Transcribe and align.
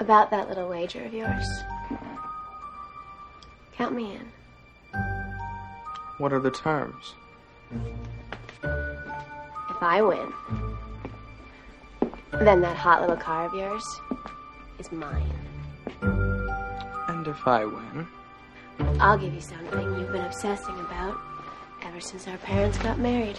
About 0.00 0.30
that 0.30 0.48
little 0.48 0.68
wager 0.68 1.04
of 1.04 1.12
yours. 1.12 1.46
Count 3.74 3.94
me 3.94 4.16
in. 4.16 5.00
What 6.16 6.32
are 6.32 6.40
the 6.40 6.50
terms? 6.50 7.14
If 8.62 9.82
I 9.82 10.00
win, 10.00 10.32
then 12.32 12.62
that 12.62 12.76
hot 12.76 13.02
little 13.02 13.16
car 13.16 13.44
of 13.44 13.54
yours 13.54 13.84
is 14.78 14.90
mine. 14.90 15.30
And 16.00 17.26
if 17.26 17.46
I 17.46 17.66
win? 17.66 18.06
I'll 19.00 19.18
give 19.18 19.34
you 19.34 19.40
something 19.42 19.82
you've 19.98 20.12
been 20.12 20.24
obsessing 20.24 20.78
about 20.80 21.18
ever 21.84 22.00
since 22.00 22.26
our 22.26 22.38
parents 22.38 22.78
got 22.78 22.98
married. 22.98 23.38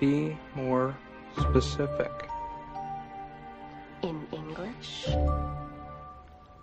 Be 0.00 0.36
more 0.56 0.96
specific. 1.38 2.25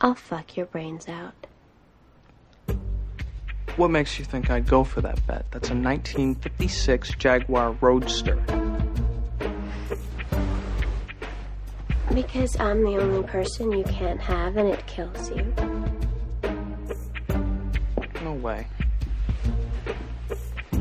I'll 0.02 0.16
fuck 0.16 0.58
your 0.58 0.66
brains 0.66 1.08
out. 1.08 1.34
What 3.76 3.90
makes 3.90 4.20
you 4.20 4.26
think 4.26 4.52
I'd 4.52 4.68
go 4.68 4.84
for 4.84 5.02
that 5.02 5.26
bet? 5.26 5.46
That's 5.50 5.70
a 5.70 5.76
1956 5.76 7.16
Jaguar 7.16 7.72
Roadster. 7.82 8.36
Because 12.14 12.60
I'm 12.60 12.84
the 12.84 12.98
only 12.98 13.24
person 13.28 13.72
you 13.72 13.84
can't 13.86 14.22
have 14.22 14.58
and 14.58 14.70
it 14.70 14.86
kills 14.86 15.32
you. 15.32 15.52
No 18.24 18.34
way. 18.34 18.68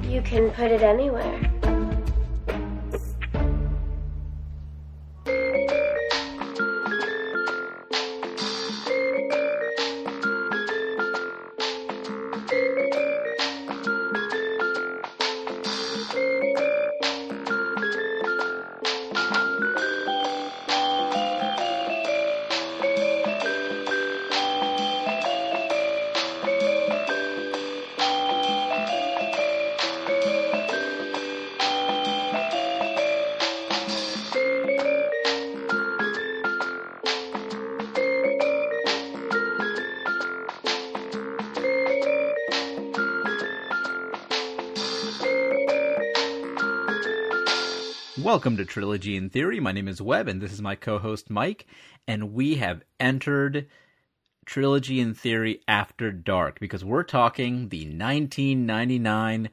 You 0.03 0.21
can 0.21 0.51
put 0.51 0.71
it 0.71 0.83
anywhere. 0.83 1.41
Welcome 48.33 48.57
to 48.57 48.65
Trilogy 48.65 49.15
in 49.15 49.29
Theory. 49.29 49.61
My 49.61 49.73
name 49.73 49.89
is 49.89 50.01
Webb, 50.01 50.27
and 50.27 50.41
this 50.41 50.55
is 50.55 50.63
my 50.63 50.75
co 50.75 50.99
host 50.99 51.29
Mike, 51.29 51.67
and 52.09 52.33
we 52.33 52.55
have 52.55 52.83
entered 52.99 53.69
Trilogy 54.47 55.01
in 55.01 55.13
Theory 55.13 55.61
After 55.69 56.11
Dark 56.11 56.59
because 56.59 56.83
we're 56.83 57.03
talking 57.03 57.69
the 57.69 57.85
1999 57.85 59.51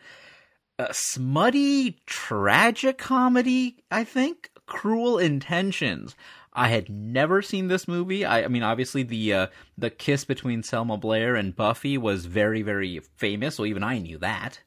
uh, 0.80 0.88
smutty 0.94 2.00
tragic 2.06 2.98
comedy, 2.98 3.84
I 3.92 4.06
think, 4.06 4.50
Cruel 4.66 5.18
Intentions. 5.18 6.16
I 6.54 6.70
had 6.70 6.90
never 6.90 7.42
seen 7.42 7.68
this 7.68 7.86
movie. 7.86 8.24
I, 8.24 8.44
I 8.44 8.48
mean, 8.48 8.64
obviously 8.64 9.04
the 9.04 9.34
uh, 9.34 9.48
the 9.78 9.90
kiss 9.90 10.24
between 10.24 10.64
Selma 10.64 10.96
Blair 10.96 11.36
and 11.36 11.54
Buffy 11.54 11.98
was 11.98 12.28
very, 12.28 12.62
very 12.62 13.02
famous. 13.18 13.56
So 13.56 13.66
even 13.66 13.84
I 13.84 13.98
knew 13.98 14.18
that. 14.20 14.62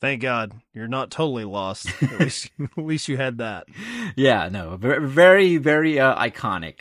Thank 0.00 0.22
God 0.22 0.52
you're 0.72 0.88
not 0.88 1.10
totally 1.10 1.44
lost. 1.44 1.88
At 2.02 2.18
least, 2.20 2.50
at 2.60 2.76
least 2.84 3.08
you 3.08 3.16
had 3.16 3.38
that. 3.38 3.66
Yeah, 4.16 4.48
no, 4.50 4.76
very, 4.76 5.56
very, 5.56 5.98
uh, 5.98 6.14
iconic. 6.16 6.80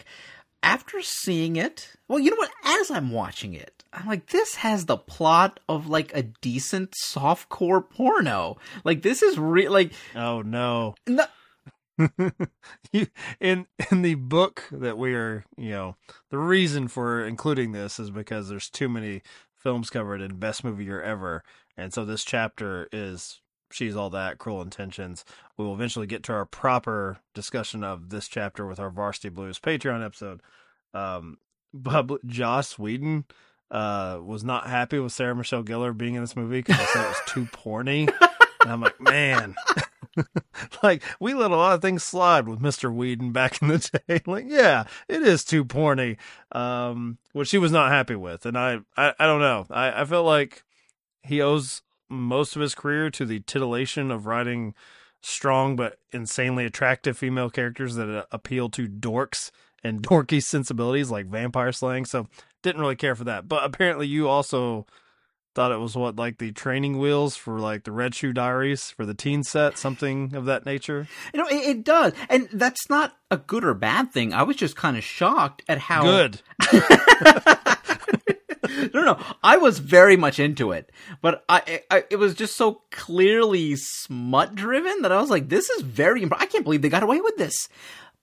After 0.61 1.01
seeing 1.01 1.55
it, 1.55 1.91
well, 2.07 2.19
you 2.19 2.31
know 2.31 2.37
what? 2.37 2.51
As 2.63 2.89
I'm 2.89 3.11
watching 3.11 3.53
it, 3.53 3.83
I'm 3.91 4.07
like, 4.07 4.27
this 4.27 4.55
has 4.55 4.85
the 4.85 4.97
plot 4.97 5.59
of 5.67 5.87
like 5.87 6.11
a 6.15 6.23
decent 6.23 6.95
softcore 7.05 7.87
porno. 7.87 8.57
Like 8.83 9.01
this 9.01 9.21
is 9.21 9.37
real. 9.37 9.71
Like, 9.71 9.91
Oh 10.15 10.41
no. 10.41 10.95
no, 11.05 11.25
you, 12.91 13.07
in 13.39 13.67
in 13.91 14.01
the 14.01 14.15
book 14.15 14.63
that 14.71 14.97
we 14.97 15.13
are, 15.13 15.45
you 15.57 15.71
know, 15.71 15.95
the 16.29 16.37
reason 16.39 16.87
for 16.87 17.25
including 17.25 17.71
this 17.71 17.99
is 17.99 18.09
because 18.09 18.49
there's 18.49 18.69
too 18.69 18.89
many 18.89 19.21
films 19.55 19.89
covered 19.89 20.21
in 20.21 20.39
best 20.39 20.63
movie 20.63 20.85
year 20.85 21.01
ever, 21.01 21.43
and 21.77 21.93
so 21.93 22.05
this 22.05 22.23
chapter 22.23 22.87
is 22.91 23.41
she's 23.71 23.95
all 23.95 24.09
that 24.11 24.37
cruel 24.37 24.61
intentions. 24.61 25.25
We 25.57 25.65
will 25.65 25.73
eventually 25.73 26.07
get 26.07 26.23
to 26.23 26.33
our 26.33 26.45
proper 26.45 27.17
discussion 27.33 27.83
of 27.83 28.09
this 28.09 28.27
chapter 28.27 28.65
with 28.65 28.79
our 28.79 28.89
Varsity 28.89 29.29
Blues 29.29 29.59
Patreon 29.59 30.05
episode. 30.05 30.41
Um, 30.93 31.37
but 31.73 32.25
Joss 32.25 32.77
Whedon 32.77 33.25
uh 33.71 34.19
was 34.21 34.43
not 34.43 34.67
happy 34.67 34.99
with 34.99 35.11
Sarah 35.11 35.35
Michelle 35.35 35.63
Gellar 35.63 35.97
being 35.97 36.15
in 36.15 36.21
this 36.21 36.35
movie 36.35 36.59
because 36.59 36.79
I 36.79 36.85
said 36.85 37.05
it 37.05 37.07
was 37.07 37.21
too 37.27 37.45
porny, 37.45 38.13
and 38.61 38.71
I'm 38.71 38.81
like, 38.81 38.99
man. 39.01 39.55
like 40.83 41.01
we 41.19 41.33
let 41.33 41.49
a 41.49 41.55
lot 41.55 41.73
of 41.73 41.81
things 41.81 42.03
slide 42.03 42.47
with 42.47 42.59
Mr. 42.59 42.93
Whedon 42.93 43.31
back 43.31 43.59
in 43.63 43.69
the 43.69 44.01
day. 44.07 44.21
Like, 44.27 44.45
yeah, 44.47 44.83
it 45.07 45.23
is 45.23 45.43
too 45.43 45.65
porny. 45.65 46.17
Um, 46.51 47.17
which 47.31 47.47
she 47.47 47.57
was 47.57 47.71
not 47.71 47.91
happy 47.91 48.15
with, 48.15 48.45
and 48.45 48.55
I, 48.55 48.81
I, 48.95 49.13
I 49.17 49.25
don't 49.25 49.41
know. 49.41 49.65
I, 49.71 50.01
I 50.01 50.05
felt 50.05 50.27
like 50.27 50.63
he 51.23 51.41
owes 51.41 51.81
most 52.09 52.55
of 52.55 52.61
his 52.61 52.75
career 52.75 53.09
to 53.09 53.25
the 53.25 53.39
titillation 53.41 54.11
of 54.11 54.25
writing 54.25 54.73
strong 55.21 55.75
but 55.75 55.97
insanely 56.11 56.65
attractive 56.65 57.17
female 57.17 57.49
characters 57.49 57.95
that 57.95 58.09
uh, 58.09 58.25
appeal 58.31 58.69
to 58.69 58.87
dorks 58.87 59.51
and 59.83 60.01
dorky 60.07 60.43
sensibilities 60.43 61.09
like 61.09 61.25
vampire 61.25 61.71
slang. 61.71 62.05
So 62.05 62.27
didn't 62.61 62.81
really 62.81 62.95
care 62.95 63.15
for 63.15 63.23
that. 63.25 63.47
But 63.47 63.63
apparently, 63.63 64.07
you 64.07 64.27
also 64.27 64.85
thought 65.55 65.71
it 65.71 65.77
was 65.77 65.95
what 65.95 66.15
like 66.15 66.39
the 66.39 66.51
training 66.51 66.97
wheels 66.97 67.35
for 67.35 67.59
like 67.59 67.83
the 67.83 67.91
Red 67.91 68.15
Shoe 68.15 68.33
Diaries 68.33 68.89
for 68.89 69.05
the 69.05 69.13
teen 69.13 69.43
set, 69.43 69.77
something 69.77 70.33
of 70.35 70.45
that 70.45 70.65
nature. 70.65 71.07
you 71.33 71.39
know, 71.39 71.47
it, 71.47 71.77
it 71.77 71.83
does, 71.83 72.13
and 72.29 72.49
that's 72.51 72.89
not 72.89 73.13
a 73.29 73.37
good 73.37 73.63
or 73.63 73.73
bad 73.73 74.11
thing. 74.11 74.33
I 74.33 74.43
was 74.43 74.55
just 74.55 74.75
kind 74.75 74.97
of 74.97 75.03
shocked 75.03 75.61
at 75.67 75.77
how 75.77 76.03
Good. 76.03 76.41
no, 78.93 79.03
no, 79.03 79.19
I 79.43 79.57
was 79.57 79.79
very 79.79 80.17
much 80.17 80.39
into 80.39 80.71
it, 80.71 80.91
but 81.21 81.43
I, 81.49 81.81
I 81.89 82.03
it 82.09 82.17
was 82.17 82.33
just 82.33 82.55
so 82.55 82.81
clearly 82.91 83.75
smut 83.75 84.55
driven 84.55 85.01
that 85.01 85.11
I 85.11 85.19
was 85.19 85.29
like, 85.29 85.49
this 85.49 85.69
is 85.69 85.81
very. 85.81 86.23
Imp- 86.23 86.39
I 86.39 86.45
can't 86.45 86.63
believe 86.63 86.81
they 86.81 86.89
got 86.89 87.03
away 87.03 87.21
with 87.21 87.37
this. 87.37 87.69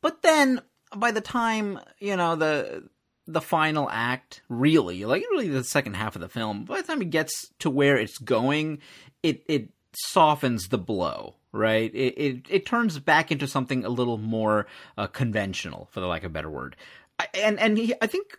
But 0.01 0.23
then 0.23 0.63
by 0.97 1.11
the 1.11 1.21
time 1.21 1.81
you 1.99 2.17
know 2.17 2.37
the 2.37 2.89
the 3.27 3.41
final 3.41 3.89
act, 3.91 4.43
really, 4.49 5.05
like 5.05 5.23
really 5.31 5.49
the 5.49 5.65
second 5.65 5.95
half 5.95 6.17
of 6.17 6.21
the 6.21 6.29
film, 6.29 6.65
by 6.65 6.81
the 6.81 6.87
time 6.87 7.03
it 7.03 7.11
gets 7.11 7.51
to 7.61 7.71
where 7.71 7.97
it's 7.97 8.19
going, 8.19 8.79
it 9.23 9.43
it 9.47 9.71
softens 9.95 10.69
the 10.69 10.79
blow. 10.79 11.35
Right, 11.53 11.93
it 11.93 12.15
it, 12.17 12.47
it 12.49 12.67
turns 12.67 13.01
back 13.01 13.33
into 13.33 13.49
something 13.49 13.85
a 13.85 13.89
little 13.89 14.19
more 14.19 14.69
uh, 14.97 15.09
conventional, 15.09 15.89
for 15.91 15.99
the 15.99 16.07
lack 16.07 16.23
of 16.23 16.31
a 16.31 16.33
better 16.33 16.51
word. 16.51 16.77
I, 17.19 17.27
and 17.35 17.59
and 17.59 17.77
he, 17.77 17.93
I 18.01 18.07
think 18.07 18.39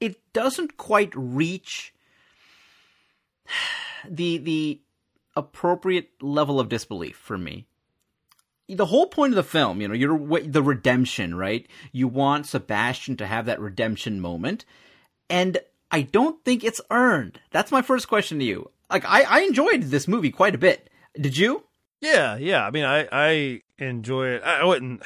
it 0.00 0.32
doesn't 0.32 0.76
quite 0.76 1.12
reach 1.14 1.94
the 4.08 4.38
the 4.38 4.80
appropriate 5.36 6.10
level 6.20 6.58
of 6.58 6.68
disbelief 6.68 7.16
for 7.16 7.38
me. 7.38 7.66
The 8.68 8.86
whole 8.86 9.06
point 9.06 9.32
of 9.32 9.36
the 9.36 9.42
film, 9.42 9.80
you 9.80 9.88
know, 9.88 9.94
you're 9.94 10.40
the 10.42 10.62
redemption, 10.62 11.34
right? 11.34 11.66
You 11.92 12.06
want 12.06 12.46
Sebastian 12.46 13.16
to 13.16 13.26
have 13.26 13.46
that 13.46 13.60
redemption 13.60 14.20
moment, 14.20 14.64
and 15.28 15.58
I 15.90 16.02
don't 16.02 16.44
think 16.44 16.62
it's 16.62 16.80
earned. 16.90 17.40
That's 17.50 17.72
my 17.72 17.82
first 17.82 18.08
question 18.08 18.38
to 18.38 18.44
you. 18.44 18.70
Like, 18.88 19.04
I, 19.04 19.22
I 19.22 19.40
enjoyed 19.40 19.82
this 19.82 20.06
movie 20.06 20.30
quite 20.30 20.54
a 20.54 20.58
bit. 20.58 20.88
Did 21.20 21.36
you? 21.36 21.64
Yeah, 22.00 22.36
yeah. 22.36 22.64
I 22.64 22.70
mean, 22.70 22.84
I 22.84 23.08
I 23.10 23.62
enjoy 23.78 24.28
it. 24.28 24.42
I, 24.44 24.60
I 24.60 24.64
wouldn't. 24.64 25.02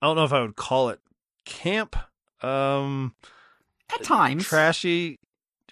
I 0.00 0.06
don't 0.06 0.16
know 0.16 0.24
if 0.24 0.32
I 0.32 0.40
would 0.40 0.56
call 0.56 0.88
it 0.88 1.00
camp. 1.44 1.96
Um, 2.42 3.14
At 3.94 4.04
times, 4.04 4.44
trashy. 4.46 5.18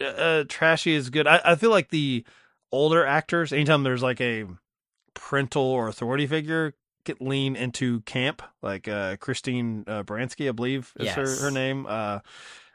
Uh, 0.00 0.44
trashy 0.48 0.94
is 0.94 1.10
good. 1.10 1.26
I 1.26 1.40
I 1.44 1.54
feel 1.54 1.70
like 1.70 1.90
the 1.90 2.24
older 2.72 3.04
actors, 3.04 3.52
anytime 3.52 3.82
there's 3.82 4.02
like 4.02 4.20
a 4.20 4.46
parental 5.14 5.62
or 5.62 5.88
authority 5.88 6.26
figure, 6.26 6.74
get 7.04 7.20
lean 7.20 7.56
into 7.56 8.00
camp. 8.02 8.42
Like 8.62 8.88
uh, 8.88 9.16
Christine 9.16 9.84
uh, 9.86 10.02
Baranski, 10.02 10.48
I 10.48 10.52
believe 10.52 10.92
is 10.98 11.08
her 11.14 11.36
her 11.46 11.50
name. 11.50 11.86
Uh, 11.88 12.20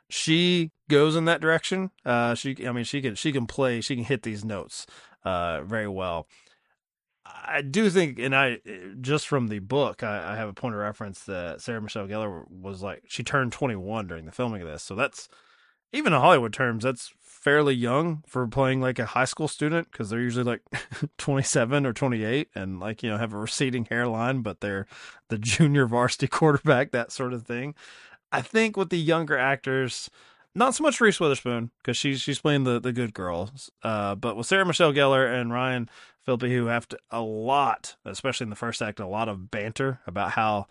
she 0.09 0.71
goes 0.89 1.15
in 1.15 1.25
that 1.25 1.41
direction. 1.41 1.89
Uh, 2.05 2.35
she, 2.35 2.55
I 2.67 2.71
mean, 2.71 2.83
she 2.83 3.01
can 3.01 3.15
she 3.15 3.31
can 3.31 3.47
play, 3.47 3.81
she 3.81 3.95
can 3.95 4.05
hit 4.05 4.23
these 4.23 4.45
notes 4.45 4.85
uh 5.23 5.61
very 5.63 5.87
well. 5.87 6.27
I 7.25 7.61
do 7.61 7.89
think, 7.89 8.19
and 8.19 8.35
I 8.35 8.59
just 9.01 9.27
from 9.27 9.47
the 9.47 9.59
book, 9.59 10.03
I, 10.03 10.33
I 10.33 10.35
have 10.35 10.49
a 10.49 10.53
point 10.53 10.75
of 10.75 10.81
reference 10.81 11.23
that 11.23 11.61
Sarah 11.61 11.81
Michelle 11.81 12.07
Gellar 12.07 12.49
was 12.49 12.81
like 12.81 13.03
she 13.07 13.23
turned 13.23 13.51
21 13.51 14.07
during 14.07 14.25
the 14.25 14.31
filming 14.31 14.61
of 14.61 14.67
this, 14.67 14.83
so 14.83 14.95
that's 14.95 15.27
even 15.91 16.13
in 16.13 16.19
Hollywood 16.19 16.53
terms, 16.53 16.83
that's 16.83 17.13
fairly 17.21 17.75
young 17.75 18.23
for 18.27 18.47
playing 18.47 18.81
like 18.81 18.97
a 18.97 19.05
high 19.05 19.25
school 19.25 19.47
student 19.47 19.91
because 19.91 20.09
they're 20.09 20.19
usually 20.19 20.43
like 20.43 20.61
27 21.17 21.85
or 21.85 21.93
28 21.93 22.49
and 22.55 22.79
like 22.79 23.03
you 23.03 23.09
know 23.09 23.17
have 23.17 23.33
a 23.33 23.37
receding 23.37 23.85
hairline, 23.85 24.41
but 24.41 24.61
they're 24.61 24.87
the 25.29 25.37
junior 25.39 25.87
varsity 25.87 26.27
quarterback, 26.27 26.91
that 26.91 27.11
sort 27.11 27.33
of 27.33 27.43
thing. 27.45 27.75
I 28.31 28.41
think 28.41 28.75
with 28.75 28.89
the 28.89 28.99
younger 28.99 29.37
actors, 29.37 30.09
not 30.53 30.75
so 30.75 30.83
much 30.83 30.99
Reese 30.99 31.19
Witherspoon 31.19 31.71
because 31.77 31.97
she's 31.97 32.19
she's 32.19 32.39
playing 32.39 32.63
the 32.63 32.79
the 32.79 32.91
good 32.91 33.13
girl, 33.13 33.51
uh, 33.83 34.15
but 34.15 34.35
with 34.35 34.47
Sarah 34.47 34.65
Michelle 34.65 34.93
Gellar 34.93 35.31
and 35.39 35.51
Ryan 35.51 35.89
Phillippe, 36.25 36.49
who 36.49 36.65
have 36.67 36.87
to, 36.89 36.97
a 37.11 37.21
lot, 37.21 37.95
especially 38.03 38.45
in 38.45 38.49
the 38.49 38.55
first 38.55 38.81
act, 38.81 38.99
a 38.99 39.07
lot 39.07 39.29
of 39.29 39.51
banter 39.51 39.99
about 40.07 40.31
how 40.31 40.67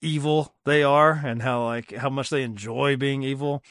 evil 0.00 0.54
they 0.64 0.82
are 0.82 1.22
and 1.24 1.42
how 1.42 1.64
like 1.64 1.92
how 1.94 2.10
much 2.10 2.30
they 2.30 2.42
enjoy 2.42 2.96
being 2.96 3.22
evil. 3.22 3.62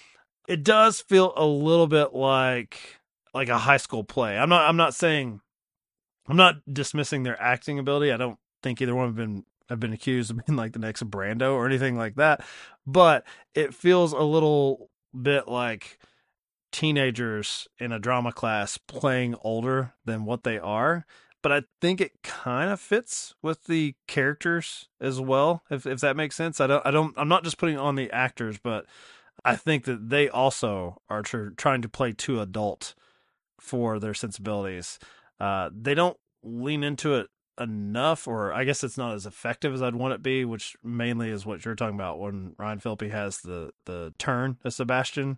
It 0.48 0.64
does 0.64 1.00
feel 1.02 1.34
a 1.36 1.46
little 1.46 1.88
bit 1.88 2.14
like 2.14 2.80
like 3.34 3.50
a 3.50 3.58
high 3.58 3.78
school 3.78 4.04
play. 4.04 4.38
I'm 4.38 4.50
not 4.50 4.68
I'm 4.68 4.78
not 4.78 4.94
saying 4.94 5.42
I'm 6.28 6.38
not 6.38 6.56
dismissing 6.72 7.24
their 7.24 7.42
acting 7.42 7.80
ability. 7.80 8.12
I 8.12 8.18
don't 8.18 8.40
think 8.64 8.82
either 8.82 8.96
one 8.96 9.08
have 9.08 9.16
been 9.16 9.46
have 9.70 9.80
been 9.80 9.94
accused 9.94 10.32
of 10.32 10.38
being 10.46 10.58
like 10.58 10.74
the 10.74 10.80
next 10.80 11.10
Brando 11.10 11.54
or 11.54 11.66
anything 11.66 11.98
like 11.98 12.16
that. 12.16 12.44
But 12.86 13.26
it 13.54 13.74
feels 13.74 14.14
a 14.14 14.22
little 14.22 14.90
bit 15.20 15.48
like 15.48 16.00
teenagers 16.76 17.70
in 17.80 17.94
a 17.94 18.00
drama 18.00 18.34
class 18.34 18.78
playing 18.78 19.34
older 19.42 19.94
than 20.04 20.26
what 20.26 20.44
they 20.44 20.60
are. 20.60 21.06
But 21.42 21.54
I 21.54 21.62
think 21.80 22.02
it 22.02 22.22
kind 22.22 22.70
of 22.70 22.82
fits 22.82 23.34
with 23.42 23.64
the 23.64 23.96
characters 24.08 24.90
as 25.00 25.22
well, 25.22 25.64
if 25.70 25.86
if 25.86 26.02
that 26.02 26.18
makes 26.18 26.36
sense. 26.36 26.60
I 26.60 26.68
don't 26.68 26.86
I 26.86 26.92
don't 26.92 27.14
I'm 27.16 27.30
not 27.30 27.46
just 27.46 27.58
putting 27.58 27.78
on 27.78 27.96
the 27.96 28.12
actors, 28.12 28.58
but 28.62 28.86
I 29.46 29.56
think 29.56 29.86
that 29.86 30.10
they 30.10 30.28
also 30.28 31.02
are 31.08 31.22
tr- 31.22 31.50
trying 31.56 31.82
to 31.82 31.88
play 31.88 32.12
too 32.12 32.42
adult 32.42 32.94
for 33.58 33.98
their 33.98 34.14
sensibilities. 34.14 35.00
Uh, 35.40 35.70
they 35.74 35.94
don't 35.94 36.18
lean 36.44 36.84
into 36.84 37.16
it 37.16 37.28
enough, 37.58 38.28
or 38.28 38.52
I 38.52 38.66
guess 38.66 38.84
it's 38.84 38.98
not 38.98 39.14
as 39.14 39.26
effective 39.26 39.74
as 39.74 39.82
I'd 39.82 39.96
want 39.96 40.14
it 40.14 40.18
to 40.18 40.24
be, 40.24 40.44
which 40.44 40.76
mainly 40.84 41.30
is 41.30 41.46
what 41.46 41.64
you're 41.64 41.76
talking 41.76 41.96
about 41.96 42.20
when 42.20 42.54
Ryan 42.58 42.80
Phillippe 42.80 43.12
has 43.12 43.40
the 43.40 43.72
the 43.86 44.14
turn 44.18 44.58
as 44.66 44.76
Sebastian. 44.76 45.38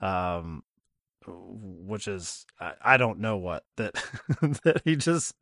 Um, 0.00 0.62
which 1.28 2.08
is 2.08 2.46
I, 2.60 2.72
I 2.82 2.96
don't 2.96 3.18
know 3.18 3.36
what 3.36 3.64
that 3.76 3.94
that 4.64 4.82
he 4.84 4.96
just 4.96 5.34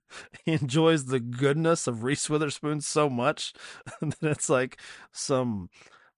he 0.44 0.52
enjoys 0.60 1.06
the 1.06 1.20
goodness 1.20 1.86
of 1.86 2.04
Reese 2.04 2.28
Witherspoon 2.28 2.80
so 2.80 3.08
much 3.08 3.52
that 4.00 4.16
it's 4.22 4.48
like 4.48 4.78
some 5.12 5.68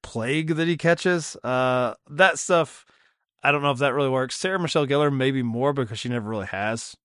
plague 0.03 0.55
that 0.57 0.69
he 0.69 0.77
catches. 0.77 1.37
Uh, 1.43 1.95
that 2.11 2.39
stuff 2.39 2.85
I 3.43 3.53
don't 3.53 3.63
know 3.63 3.71
if 3.71 3.79
that 3.79 3.95
really 3.95 4.09
works. 4.09 4.37
Sarah 4.37 4.59
Michelle 4.59 4.87
Gellar 4.87 5.15
maybe 5.15 5.43
more 5.43 5.73
because 5.73 5.99
she 5.99 6.09
never 6.09 6.29
really 6.29 6.47
has. 6.47 6.97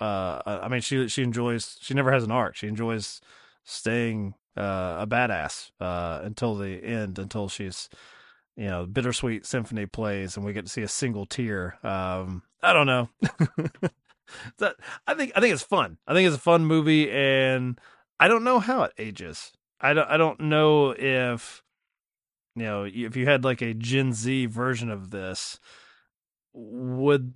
Uh, 0.00 0.40
I 0.46 0.68
mean 0.68 0.80
she 0.80 1.08
she 1.08 1.22
enjoys 1.22 1.78
she 1.80 1.94
never 1.94 2.12
has 2.12 2.24
an 2.24 2.30
arc. 2.30 2.56
She 2.56 2.66
enjoys 2.66 3.20
staying 3.64 4.34
uh, 4.56 4.98
a 5.00 5.06
badass 5.06 5.70
uh, 5.80 6.20
until 6.22 6.54
the 6.56 6.82
end 6.84 7.18
until 7.18 7.48
she's 7.48 7.88
you 8.56 8.66
know, 8.66 8.86
bittersweet 8.86 9.46
symphony 9.46 9.86
plays 9.86 10.36
and 10.36 10.44
we 10.44 10.52
get 10.52 10.66
to 10.66 10.72
see 10.72 10.82
a 10.82 10.88
single 10.88 11.26
tear. 11.26 11.78
Um, 11.82 12.42
I 12.62 12.72
don't 12.72 12.86
know. 12.86 13.08
that 14.58 14.76
I 15.06 15.14
think 15.14 15.32
I 15.36 15.40
think 15.40 15.52
it's 15.54 15.62
fun. 15.62 15.98
I 16.06 16.14
think 16.14 16.26
it's 16.26 16.36
a 16.36 16.40
fun 16.40 16.64
movie, 16.64 17.10
and 17.10 17.78
I 18.18 18.28
don't 18.28 18.44
know 18.44 18.58
how 18.58 18.84
it 18.84 18.92
ages. 18.98 19.52
I 19.80 19.92
don't 19.92 20.08
I 20.08 20.16
don't 20.16 20.40
know 20.40 20.90
if 20.90 21.62
you 22.54 22.62
know 22.62 22.84
if 22.84 23.16
you 23.16 23.26
had 23.26 23.44
like 23.44 23.62
a 23.62 23.74
Gen 23.74 24.12
Z 24.12 24.46
version 24.46 24.90
of 24.90 25.10
this, 25.10 25.58
would 26.52 27.34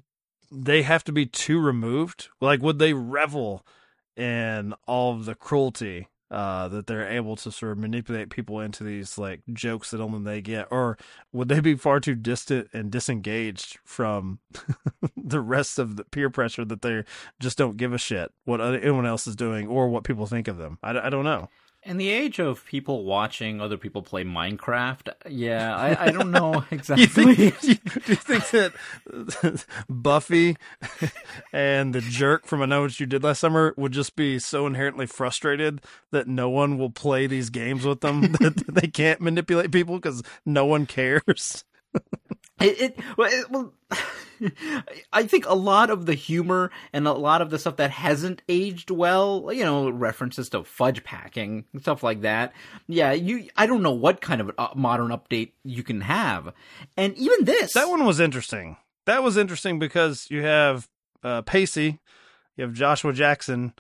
they 0.51 0.83
have 0.83 1.05
to 1.05 1.13
be 1.13 1.27
too 1.27 1.61
removed? 1.61 2.29
Like, 2.41 2.63
would 2.63 2.79
they 2.79 2.93
revel 2.93 3.67
in 4.17 4.75
all 4.87 5.13
of 5.13 5.27
the 5.27 5.35
cruelty 5.35 6.09
uh, 6.31 6.69
that 6.69 6.87
they're 6.87 7.09
able 7.09 7.37
to 7.37 7.51
sort 7.51 7.73
of 7.73 7.79
manipulate 7.79 8.31
people 8.31 8.61
into 8.61 8.85
these 8.85 9.19
like 9.19 9.41
jokes 9.53 9.91
that 9.91 10.01
only 10.01 10.23
they 10.23 10.41
get, 10.41 10.69
or 10.71 10.99
would 11.33 11.49
they 11.49 11.61
be 11.61 11.75
far 11.75 12.01
too 12.01 12.15
distant 12.15 12.69
and 12.73 12.91
disengaged 12.91 13.79
from 13.85 14.39
the 15.17 15.41
rest 15.41 15.79
of 15.79 15.97
the 15.97 16.05
peer 16.05 16.31
pressure 16.31 16.65
that 16.65 16.83
they 16.83 17.05
just 17.41 17.57
don't 17.57 17.77
give 17.77 17.93
a 17.93 17.99
shit 17.99 18.31
what 18.45 18.61
anyone 18.61 19.07
else 19.07 19.27
is 19.27 19.37
doing 19.37 19.67
or 19.67 19.89
what 19.89 20.05
people 20.05 20.27
think 20.27 20.49
of 20.49 20.59
them? 20.59 20.79
I, 20.83 20.99
I 20.99 21.11
don't 21.11 21.25
know. 21.25 21.49
In 21.85 21.97
the 21.97 22.11
age 22.11 22.39
of 22.39 22.65
people 22.67 23.05
watching 23.05 23.61
other 23.61 23.77
people 23.77 24.03
play 24.03 24.25
Minecraft, 24.25 25.11
yeah, 25.29 25.75
I, 25.75 26.07
I 26.07 26.11
don't 26.11 26.31
know 26.31 26.65
exactly. 26.71 27.05
you 27.45 27.51
think, 27.51 27.61
do 27.61 27.69
you 28.07 28.17
think 28.17 28.51
that 28.51 29.65
Buffy 29.89 30.57
and 31.53 31.95
the 31.95 32.01
jerk 32.01 32.47
from 32.47 32.63
I 32.63 32.67
Know 32.67 32.83
What 32.83 32.99
You 32.99 33.07
Did 33.07 33.23
Last 33.23 33.39
Summer 33.39 33.75
would 33.77 33.93
just 33.93 34.17
be 34.17 34.39
so 34.39 34.67
inherently 34.67 35.07
frustrated 35.07 35.81
that 36.11 36.27
no 36.27 36.51
one 36.51 36.79
will 36.79 36.91
play 36.91 37.27
these 37.27 37.49
games 37.49 37.85
with 37.85 38.01
them 38.01 38.33
that 38.33 38.65
they 38.69 38.89
can't 38.89 39.21
manipulate 39.21 39.71
people 39.71 39.97
because 39.97 40.23
no 40.45 40.67
one 40.67 40.85
cares? 40.85 41.65
It, 42.61 42.81
it, 42.81 42.99
well, 43.17 43.73
I 45.13 45.25
think 45.25 45.47
a 45.47 45.55
lot 45.55 45.91
of 45.91 46.07
the 46.07 46.15
humor 46.15 46.71
and 46.93 47.07
a 47.07 47.13
lot 47.13 47.43
of 47.43 47.51
the 47.51 47.59
stuff 47.59 47.77
that 47.77 47.91
hasn't 47.91 48.43
aged 48.49 48.91
well, 48.91 49.51
you 49.53 49.65
know, 49.65 49.91
references 49.91 50.49
to 50.51 50.65
fudge 50.65 51.05
packing 51.05 51.65
and 51.73 51.83
stuff 51.83 52.03
like 52.03 52.23
that. 52.23 52.53
Yeah, 52.87 53.13
you. 53.13 53.49
I 53.57 53.67
don't 53.67 53.83
know 53.83 53.93
what 53.93 54.21
kind 54.21 54.41
of 54.41 54.53
modern 54.77 55.09
update 55.09 55.53
you 55.65 55.83
can 55.83 56.01
have, 56.03 56.53
and 56.97 57.17
even 57.17 57.45
this. 57.45 57.75
That 57.75 57.89
one 57.89 58.05
was 58.05 58.21
interesting. 58.21 58.77
That 59.07 59.23
was 59.23 59.37
interesting 59.37 59.79
because 59.79 60.27
you 60.31 60.43
have 60.43 60.89
uh, 61.23 61.43
Pacey, 61.43 62.01
you 62.57 62.65
have 62.65 62.75
Joshua 62.75 63.13
Jackson 63.13 63.73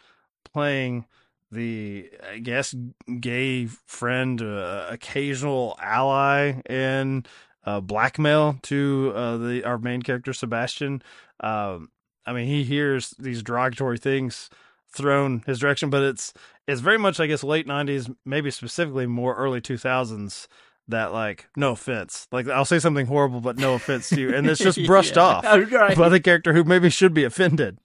playing 0.44 1.06
the 1.50 2.10
I 2.30 2.38
guess 2.38 2.74
gay 3.20 3.66
friend, 3.66 4.40
uh, 4.42 4.86
occasional 4.90 5.78
ally 5.80 6.60
in 6.68 7.24
uh, 7.64 7.80
blackmail 7.80 8.58
to 8.62 9.12
uh, 9.14 9.36
the 9.36 9.64
our 9.64 9.78
main 9.78 10.02
character 10.02 10.32
Sebastian. 10.32 11.02
Um, 11.40 11.90
I 12.26 12.32
mean, 12.32 12.46
he 12.46 12.64
hears 12.64 13.14
these 13.18 13.42
derogatory 13.42 13.98
things 13.98 14.50
thrown 14.90 15.42
his 15.46 15.58
direction, 15.58 15.90
but 15.90 16.02
it's 16.02 16.32
it's 16.66 16.80
very 16.80 16.98
much 16.98 17.20
I 17.20 17.26
guess 17.26 17.42
late 17.44 17.66
'90s, 17.66 18.14
maybe 18.24 18.50
specifically 18.50 19.06
more 19.06 19.34
early 19.34 19.60
2000s. 19.60 20.46
That 20.88 21.12
like 21.12 21.48
no 21.54 21.72
offense, 21.72 22.26
like 22.32 22.48
I'll 22.48 22.64
say 22.64 22.78
something 22.78 23.06
horrible, 23.06 23.40
but 23.40 23.58
no 23.58 23.74
offense 23.74 24.08
to 24.10 24.20
you, 24.20 24.34
and 24.34 24.46
it's 24.46 24.60
just 24.60 24.82
brushed 24.86 25.16
yeah, 25.16 25.22
off 25.22 25.44
right. 25.44 25.96
by 25.96 26.08
the 26.08 26.20
character 26.20 26.54
who 26.54 26.64
maybe 26.64 26.88
should 26.88 27.12
be 27.12 27.24
offended. 27.24 27.78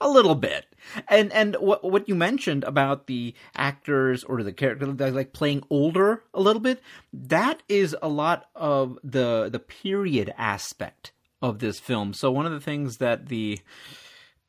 a 0.00 0.08
little 0.08 0.34
bit. 0.34 0.66
And 1.08 1.32
and 1.32 1.56
what 1.56 1.84
what 1.84 2.08
you 2.08 2.14
mentioned 2.14 2.64
about 2.64 3.06
the 3.06 3.34
actors 3.56 4.24
or 4.24 4.42
the 4.42 4.52
character 4.52 4.86
like 4.86 5.32
playing 5.32 5.62
older 5.70 6.24
a 6.34 6.40
little 6.40 6.60
bit, 6.60 6.82
that 7.12 7.62
is 7.68 7.96
a 8.02 8.08
lot 8.08 8.48
of 8.54 8.98
the 9.04 9.48
the 9.50 9.60
period 9.60 10.34
aspect 10.36 11.12
of 11.40 11.58
this 11.58 11.78
film. 11.78 12.12
So 12.14 12.30
one 12.30 12.46
of 12.46 12.52
the 12.52 12.60
things 12.60 12.96
that 12.98 13.26
the 13.26 13.60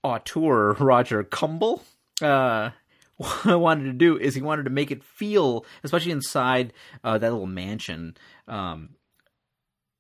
auteur 0.04 0.74
Roger 0.74 1.24
Kumble 1.24 1.84
uh, 2.22 2.72
wanted 3.46 3.86
to 3.86 3.94
do 3.94 4.18
is 4.18 4.36
he 4.36 4.42
wanted 4.42 4.64
to 4.64 4.70
make 4.70 4.92
it 4.92 5.04
feel, 5.04 5.66
especially 5.84 6.12
inside 6.12 6.74
uh, 7.04 7.18
that 7.18 7.32
little 7.32 7.48
mansion, 7.48 8.16
um, 8.48 8.90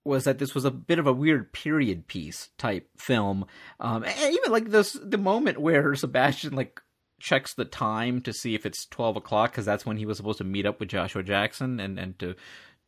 was 0.05 0.25
that 0.25 0.39
this 0.39 0.53
was 0.53 0.65
a 0.65 0.71
bit 0.71 0.99
of 0.99 1.07
a 1.07 1.13
weird 1.13 1.53
period 1.53 2.07
piece 2.07 2.49
type 2.57 2.89
film. 2.97 3.45
Um, 3.79 4.03
and 4.03 4.33
even 4.33 4.51
like 4.51 4.69
this, 4.69 4.97
the 5.01 5.17
moment 5.17 5.59
where 5.59 5.95
Sebastian 5.95 6.55
like 6.55 6.81
checks 7.19 7.53
the 7.53 7.65
time 7.65 8.21
to 8.21 8.33
see 8.33 8.55
if 8.55 8.65
it's 8.65 8.85
twelve 8.85 9.15
o'clock 9.15 9.51
because 9.51 9.65
that's 9.65 9.85
when 9.85 9.97
he 9.97 10.05
was 10.05 10.17
supposed 10.17 10.39
to 10.39 10.43
meet 10.43 10.65
up 10.65 10.79
with 10.79 10.89
Joshua 10.89 11.23
Jackson 11.23 11.79
and 11.79 11.97
and 11.97 12.19
to 12.19 12.35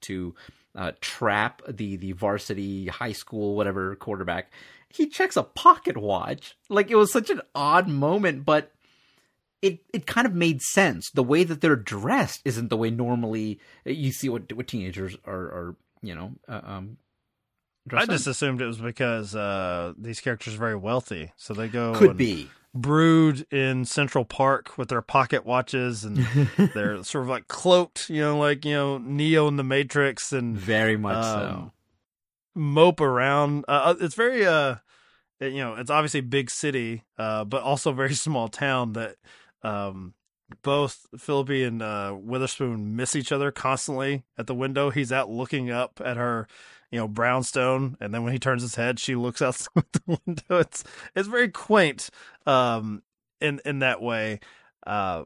to 0.01 0.35
uh, 0.75 0.91
trap 0.99 1.61
the 1.69 1.95
the 1.95 2.11
varsity 2.11 2.87
high 2.87 3.13
school 3.13 3.55
whatever 3.55 3.95
quarterback. 3.95 4.51
He 4.89 5.07
checks 5.07 5.35
a 5.35 5.43
pocket 5.43 5.97
watch. 5.97 6.57
Like 6.69 6.89
it 6.89 6.95
was 6.95 7.11
such 7.11 7.29
an 7.29 7.41
odd 7.53 7.87
moment, 7.87 8.45
but 8.45 8.71
it 9.61 9.79
it 9.93 10.05
kind 10.05 10.27
of 10.27 10.33
made 10.33 10.61
sense. 10.61 11.09
The 11.11 11.23
way 11.23 11.43
that 11.43 11.61
they're 11.61 11.75
dressed 11.75 12.41
isn't 12.45 12.69
the 12.69 12.77
way 12.77 12.89
normally 12.89 13.59
you 13.85 14.11
see 14.11 14.29
what 14.29 14.51
what 14.53 14.67
teenagers 14.67 15.15
are 15.25 15.33
are 15.33 15.75
you 16.01 16.15
know 16.15 16.33
uh, 16.47 16.61
um, 16.63 16.97
I 17.91 18.05
just 18.05 18.27
assumed 18.27 18.61
it 18.61 18.65
was 18.65 18.79
because 18.79 19.35
uh, 19.35 19.93
these 19.97 20.19
characters 20.19 20.55
are 20.55 20.59
very 20.59 20.75
wealthy, 20.75 21.31
so 21.37 21.53
they 21.53 21.67
go 21.67 21.93
could 21.95 22.17
be 22.17 22.49
brood 22.73 23.45
in 23.51 23.85
Central 23.85 24.25
Park 24.25 24.77
with 24.77 24.89
their 24.89 25.01
pocket 25.01 25.45
watches 25.45 26.03
and 26.03 26.17
they're 26.73 27.01
sort 27.03 27.23
of 27.23 27.29
like 27.29 27.47
cloaked, 27.47 28.09
you 28.09 28.21
know, 28.21 28.37
like 28.37 28.65
you 28.65 28.73
know 28.73 28.97
Neo 28.97 29.47
in 29.47 29.57
the 29.57 29.63
Matrix, 29.63 30.33
and 30.33 30.57
very 30.57 30.97
much 30.97 31.25
um, 31.25 31.39
so 31.39 31.71
mope 32.55 33.01
around. 33.01 33.65
Uh, 33.67 33.71
uh 33.71 33.95
it's 33.99 34.15
very 34.15 34.45
uh, 34.45 34.75
it, 35.39 35.53
you 35.53 35.59
know, 35.59 35.75
it's 35.75 35.89
obviously 35.89 36.21
big 36.21 36.49
city, 36.49 37.03
uh, 37.17 37.43
but 37.43 37.61
also 37.61 37.91
very 37.91 38.13
small 38.15 38.47
town 38.47 38.93
that 38.93 39.15
Um, 39.65 40.13
both 40.61 41.07
Phillippe 41.17 41.65
and 41.65 41.81
uh, 41.81 42.15
Witherspoon 42.17 42.95
miss 42.95 43.15
each 43.15 43.31
other 43.31 43.51
constantly 43.51 44.23
at 44.37 44.47
the 44.47 44.53
window. 44.53 44.91
He's 44.91 45.11
out 45.11 45.29
looking 45.29 45.71
up 45.71 45.99
at 46.03 46.17
her, 46.17 46.47
you 46.91 46.99
know, 46.99 47.07
brownstone, 47.07 47.97
and 47.99 48.13
then 48.13 48.23
when 48.23 48.33
he 48.33 48.39
turns 48.39 48.61
his 48.61 48.75
head, 48.75 48.99
she 48.99 49.15
looks 49.15 49.41
out 49.43 49.55
the 49.73 50.19
window. 50.25 50.59
It's 50.59 50.83
it's 51.15 51.27
very 51.27 51.49
quaint, 51.49 52.09
um, 52.45 53.01
in 53.41 53.59
in 53.65 53.79
that 53.79 54.01
way. 54.01 54.39
Uh, 54.85 55.23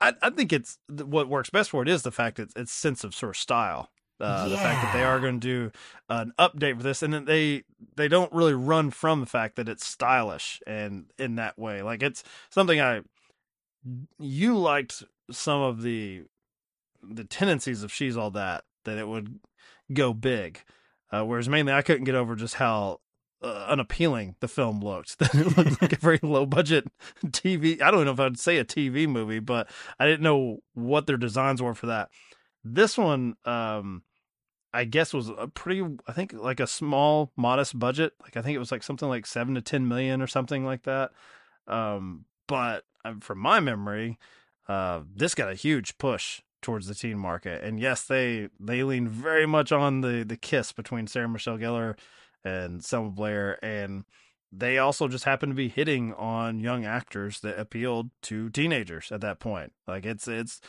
I 0.00 0.14
I 0.22 0.30
think 0.30 0.52
it's 0.52 0.78
what 0.88 1.28
works 1.28 1.50
best 1.50 1.70
for 1.70 1.82
it 1.82 1.88
is 1.88 2.02
the 2.02 2.12
fact 2.12 2.36
that 2.36 2.50
it's 2.56 2.72
sense 2.72 3.02
of 3.04 3.14
sort 3.14 3.30
of 3.30 3.36
style. 3.36 3.90
Uh, 4.20 4.48
The 4.50 4.56
fact 4.56 4.82
that 4.82 4.92
they 4.92 5.02
are 5.02 5.18
going 5.18 5.40
to 5.40 5.46
do 5.46 5.72
an 6.10 6.32
update 6.38 6.76
for 6.76 6.82
this, 6.82 7.02
and 7.02 7.12
then 7.12 7.24
they 7.24 7.64
they 7.96 8.06
don't 8.06 8.32
really 8.32 8.54
run 8.54 8.90
from 8.90 9.20
the 9.20 9.26
fact 9.26 9.56
that 9.56 9.68
it's 9.68 9.86
stylish 9.86 10.60
and 10.66 11.06
in 11.18 11.36
that 11.36 11.58
way. 11.58 11.82
Like 11.82 12.02
it's 12.02 12.22
something 12.50 12.80
I 12.80 13.00
you 14.18 14.56
liked 14.56 15.02
some 15.30 15.60
of 15.60 15.82
the 15.82 16.24
the 17.02 17.24
tendencies 17.24 17.82
of 17.82 17.92
she's 17.92 18.16
all 18.16 18.30
that 18.32 18.64
that 18.84 18.98
it 18.98 19.08
would 19.08 19.40
go 19.92 20.12
big, 20.12 20.60
uh, 21.10 21.24
whereas 21.24 21.48
mainly 21.48 21.72
I 21.72 21.82
couldn't 21.82 22.04
get 22.04 22.14
over 22.14 22.36
just 22.36 22.54
how 22.54 23.00
uh, 23.42 23.66
unappealing 23.68 24.36
the 24.40 24.48
film 24.48 24.80
looked. 24.80 25.18
That 25.18 25.34
it 25.34 25.56
looked 25.56 25.82
like 25.82 25.92
a 25.92 25.96
very 25.96 26.18
low 26.22 26.46
budget 26.46 26.86
TV. 27.26 27.80
I 27.80 27.90
don't 27.90 28.04
know 28.04 28.12
if 28.12 28.20
I'd 28.20 28.38
say 28.38 28.58
a 28.58 28.64
TV 28.64 29.08
movie, 29.08 29.38
but 29.38 29.70
I 29.98 30.06
didn't 30.06 30.22
know 30.22 30.58
what 30.74 31.06
their 31.06 31.16
designs 31.16 31.62
were 31.62 31.74
for 31.74 31.86
that. 31.86 32.10
This 32.64 32.98
one, 32.98 33.36
um, 33.46 34.02
I 34.72 34.84
guess, 34.84 35.14
was 35.14 35.30
a 35.30 35.48
pretty. 35.48 35.86
I 36.06 36.12
think 36.12 36.34
like 36.34 36.60
a 36.60 36.66
small, 36.66 37.32
modest 37.36 37.78
budget. 37.78 38.12
Like 38.22 38.36
I 38.36 38.42
think 38.42 38.56
it 38.56 38.60
was 38.60 38.70
like 38.72 38.82
something 38.82 39.08
like 39.08 39.26
seven 39.26 39.54
to 39.54 39.62
ten 39.62 39.88
million 39.88 40.20
or 40.20 40.26
something 40.26 40.64
like 40.64 40.82
that. 40.82 41.10
Um, 41.66 42.26
but 42.46 42.84
from 43.20 43.38
my 43.38 43.60
memory, 43.60 44.18
uh, 44.68 45.00
this 45.14 45.34
got 45.34 45.50
a 45.50 45.54
huge 45.54 45.98
push 45.98 46.42
towards 46.62 46.86
the 46.86 46.94
teen 46.94 47.18
market, 47.18 47.62
and 47.64 47.80
yes, 47.80 48.02
they 48.02 48.48
they 48.58 48.82
lean 48.82 49.08
very 49.08 49.46
much 49.46 49.72
on 49.72 50.00
the 50.00 50.24
the 50.24 50.36
kiss 50.36 50.72
between 50.72 51.06
Sarah 51.06 51.28
Michelle 51.28 51.58
Gellar 51.58 51.96
and 52.44 52.84
Selma 52.84 53.10
Blair, 53.10 53.58
and 53.64 54.04
they 54.52 54.78
also 54.78 55.08
just 55.08 55.24
happen 55.24 55.48
to 55.48 55.54
be 55.54 55.68
hitting 55.68 56.12
on 56.14 56.60
young 56.60 56.84
actors 56.84 57.40
that 57.40 57.58
appealed 57.58 58.10
to 58.22 58.50
teenagers 58.50 59.12
at 59.12 59.20
that 59.20 59.38
point. 59.38 59.72
Like 59.86 60.04
it's 60.04 60.28
it's 60.28 60.60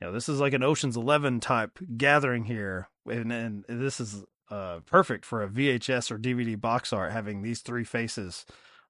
you 0.00 0.06
know 0.06 0.12
this 0.12 0.28
is 0.28 0.40
like 0.40 0.52
an 0.52 0.62
Ocean's 0.62 0.96
Eleven 0.96 1.40
type 1.40 1.78
gathering 1.96 2.44
here, 2.44 2.88
and 3.06 3.32
and 3.32 3.64
this 3.68 4.00
is 4.00 4.24
uh 4.50 4.80
perfect 4.86 5.24
for 5.24 5.42
a 5.42 5.48
VHS 5.48 6.10
or 6.10 6.18
DVD 6.18 6.60
box 6.60 6.92
art 6.92 7.12
having 7.12 7.42
these 7.42 7.60
three 7.60 7.84
faces 7.84 8.44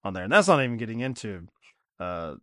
on 0.04 0.14
there, 0.14 0.24
and 0.24 0.32
that's 0.32 0.48
not 0.48 0.62
even 0.62 0.76
getting 0.76 1.00
into 1.00 1.46
uh 1.98 2.34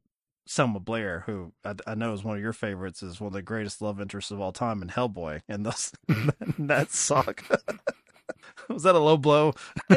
Selma 0.48 0.80
Blair, 0.80 1.24
who 1.26 1.52
I, 1.64 1.76
I 1.86 1.96
know 1.96 2.14
is 2.14 2.24
one 2.24 2.36
of 2.38 2.42
your 2.42 2.54
favorites, 2.54 3.04
is 3.04 3.20
one 3.20 3.28
of 3.28 3.34
the 3.34 3.42
greatest 3.42 3.82
love 3.82 4.00
interests 4.02 4.32
of 4.32 4.40
all 4.42 4.52
time 4.52 4.82
in 4.82 4.88
Hellboy, 4.90 5.42
and 5.48 5.66
those 5.66 5.92
that 6.60 6.92
suck. 6.92 7.44
Was 8.70 8.84
that 8.84 8.96
a 8.96 9.00
low 9.00 9.16
blow? 9.16 9.54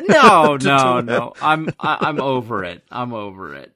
No, 0.09 0.57
no, 0.62 1.00
no. 1.00 1.33
I'm 1.42 1.71
I, 1.80 1.99
I'm 2.02 2.21
over 2.21 2.62
it. 2.62 2.85
I'm 2.90 3.12
over 3.12 3.54
it. 3.57 3.73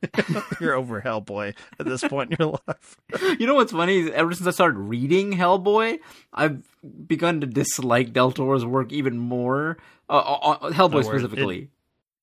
You're 0.61 0.75
over 0.75 1.01
Hellboy 1.01 1.55
at 1.81 1.87
this 1.87 2.03
point 2.05 2.31
in 2.31 2.37
your 2.39 2.61
life. 2.69 2.97
You 3.41 3.47
know 3.49 3.55
what's 3.57 3.73
funny? 3.73 4.13
Ever 4.13 4.33
since 4.35 4.47
I 4.47 4.53
started 4.53 4.79
reading 4.79 5.33
Hellboy, 5.33 5.99
I've 6.33 6.63
begun 7.09 7.41
to 7.41 7.47
dislike 7.49 8.13
Del 8.13 8.31
Toro's 8.31 8.65
work 8.65 8.93
even 8.93 9.19
more. 9.19 9.79
Uh, 10.09 10.13
uh, 10.19 10.51
uh, 10.61 10.71
Hellboy 10.71 11.01
it- 11.01 11.07
specifically. 11.07 11.71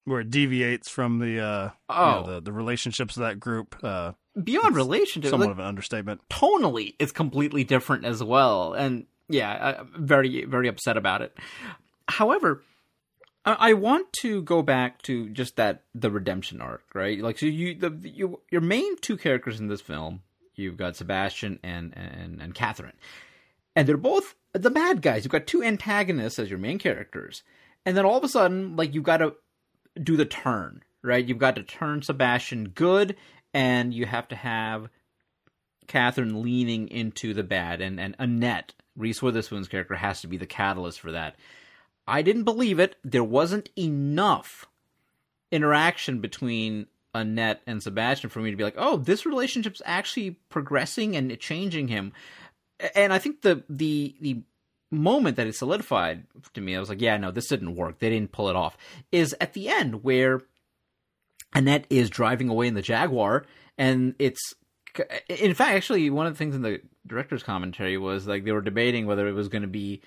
Where 0.06 0.22
it 0.22 0.32
deviates 0.32 0.90
from 0.90 1.20
the 1.20 1.40
uh 1.40 1.64
you 1.66 1.72
Oh. 1.90 2.22
know, 2.26 2.34
the, 2.36 2.42
the 2.42 2.52
relationships 2.54 3.18
of 3.18 3.22
that 3.24 3.40
group. 3.40 3.76
Uh 3.84 4.14
Beyond 4.42 4.68
it's 4.70 4.76
relationship, 4.78 5.30
somewhat 5.32 5.48
like, 5.48 5.52
of 5.54 5.60
an 5.60 5.66
understatement. 5.66 6.22
tonally, 6.30 6.96
it's 7.00 7.12
completely 7.12 7.64
different 7.66 8.06
as 8.06 8.24
well. 8.24 8.74
And 8.74 9.06
yeah, 9.30 9.76
I'm 9.80 10.06
very 10.06 10.46
very 10.46 10.68
upset 10.70 10.98
about 10.98 11.22
it. 11.22 11.38
However, 12.08 12.64
I 13.46 13.72
I 13.72 13.74
want 13.74 14.12
to 14.22 14.42
go 14.44 14.62
back 14.62 15.02
to 15.04 15.30
just 15.30 15.56
that 15.58 15.84
the 15.94 16.10
redemption 16.12 16.62
arc, 16.62 16.84
right? 16.94 17.20
Like, 17.20 17.40
so 17.40 17.46
you 17.46 17.76
the 17.76 17.92
you 18.04 18.40
your 18.50 18.62
main 18.62 18.98
two 18.98 19.18
characters 19.18 19.60
in 19.60 19.68
this 19.68 19.82
film, 19.82 20.22
you've 20.56 20.78
got 20.78 20.96
Sebastian 20.96 21.60
and 21.64 21.94
and 21.96 22.42
and 22.42 22.56
Catherine, 22.56 22.98
and 23.76 23.88
they're 23.88 23.98
both 23.98 24.36
the 24.54 24.70
bad 24.70 25.02
guys. 25.02 25.24
You've 25.24 25.32
got 25.32 25.48
two 25.48 25.64
antagonists 25.64 26.40
as 26.40 26.50
your 26.50 26.60
main 26.60 26.80
characters, 26.80 27.44
and 27.86 27.96
then 27.98 28.06
all 28.06 28.18
of 28.18 28.24
a 28.24 28.30
sudden, 28.30 28.76
like 28.76 28.94
you've 28.94 29.04
got 29.04 29.18
to 29.18 29.36
do 30.02 30.18
the 30.18 30.26
turn, 30.26 30.84
right? 31.02 31.26
You've 31.26 31.38
got 31.38 31.56
to 31.56 31.64
turn 31.64 32.02
Sebastian 32.02 32.70
good, 32.70 33.16
and 33.54 33.94
you 33.94 34.06
have 34.06 34.28
to 34.30 34.36
have 34.36 34.90
Catherine 35.88 36.42
leaning 36.42 36.88
into 36.88 37.34
the 37.34 37.44
bad, 37.44 37.82
and 37.82 38.00
and 38.00 38.16
Annette, 38.20 38.74
Reese 38.96 39.22
Witherspoon's 39.22 39.68
character, 39.68 39.96
has 39.96 40.22
to 40.22 40.28
be 40.28 40.38
the 40.38 40.46
catalyst 40.46 41.00
for 41.00 41.12
that. 41.12 41.36
I 42.08 42.22
didn't 42.22 42.44
believe 42.44 42.80
it. 42.80 42.96
There 43.04 43.24
wasn't 43.24 43.70
enough 43.78 44.68
interaction 45.52 46.20
between 46.20 46.88
Annette 47.14 47.62
and 47.68 47.84
Sebastian 47.84 48.30
for 48.30 48.40
me 48.40 48.52
to 48.52 48.58
be 48.58 48.64
like, 48.64 48.76
oh, 48.78 48.98
this 48.98 49.26
relationship's 49.26 49.82
actually 49.86 50.32
progressing 50.50 51.16
and 51.16 51.38
changing 51.40 51.90
him. 51.90 52.14
And 52.96 53.14
I 53.14 53.20
think 53.20 53.42
the 53.42 53.64
the 53.70 54.16
the 54.22 54.42
moment 54.92 55.38
that 55.38 55.48
it 55.48 55.56
solidified 55.56 56.26
to 56.54 56.62
me, 56.62 56.76
I 56.76 56.80
was 56.80 56.90
like, 56.90 57.02
yeah, 57.02 57.18
no, 57.18 57.32
this 57.32 57.48
didn't 57.48 57.76
work. 57.76 58.00
They 58.00 58.10
didn't 58.10 58.32
pull 58.32 58.50
it 58.50 58.56
off. 58.56 58.78
Is 59.12 59.36
at 59.40 59.54
the 59.54 59.70
end 59.70 60.04
where 60.04 60.42
Annette 61.54 61.88
is 61.90 62.10
driving 62.10 62.50
away 62.50 62.68
in 62.68 62.74
the 62.74 62.82
Jaguar, 62.82 63.46
and 63.78 64.16
it's 64.20 64.54
in 65.30 65.54
fact 65.54 65.76
actually 65.76 66.10
one 66.10 66.28
of 66.28 66.34
the 66.34 66.38
things 66.38 66.56
in 66.56 66.62
the 66.62 66.82
director's 67.08 67.44
commentary 67.44 67.98
was 67.98 68.28
like 68.28 68.44
they 68.44 68.52
were 68.52 68.62
debating 68.62 69.06
whether 69.06 69.28
it 69.28 69.34
was 69.34 69.48
going 69.48 69.62
to 69.62 69.68
be 69.68 70.02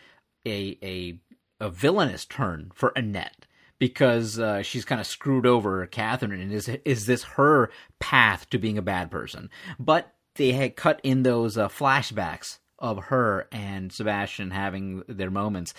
a 0.47 0.79
a 0.83 1.19
a 1.61 1.71
villainous 1.71 2.27
turn 2.27 2.71
for 2.75 2.93
Annette 2.95 3.47
because 3.79 4.39
uh, 4.39 4.63
she's 4.63 4.85
kind 4.85 5.01
of 5.01 5.07
screwed 5.07 5.47
over 5.47 5.87
Catherine, 5.87 6.41
and 6.41 6.53
is 6.53 6.69
is 6.85 7.07
this 7.07 7.25
her 7.25 7.71
path 7.99 8.49
to 8.51 8.59
being 8.59 8.79
a 8.79 8.83
bad 8.83 9.11
person? 9.11 9.51
But 9.79 10.15
they 10.37 10.53
had 10.53 10.77
cut 10.77 11.01
in 11.03 11.23
those 11.23 11.57
uh, 11.57 11.69
flashbacks 11.69 12.59
of 12.79 13.05
her 13.05 13.49
and 13.53 13.93
Sebastian 13.93 14.51
having 14.51 15.03
their 15.09 15.31
moments, 15.31 15.75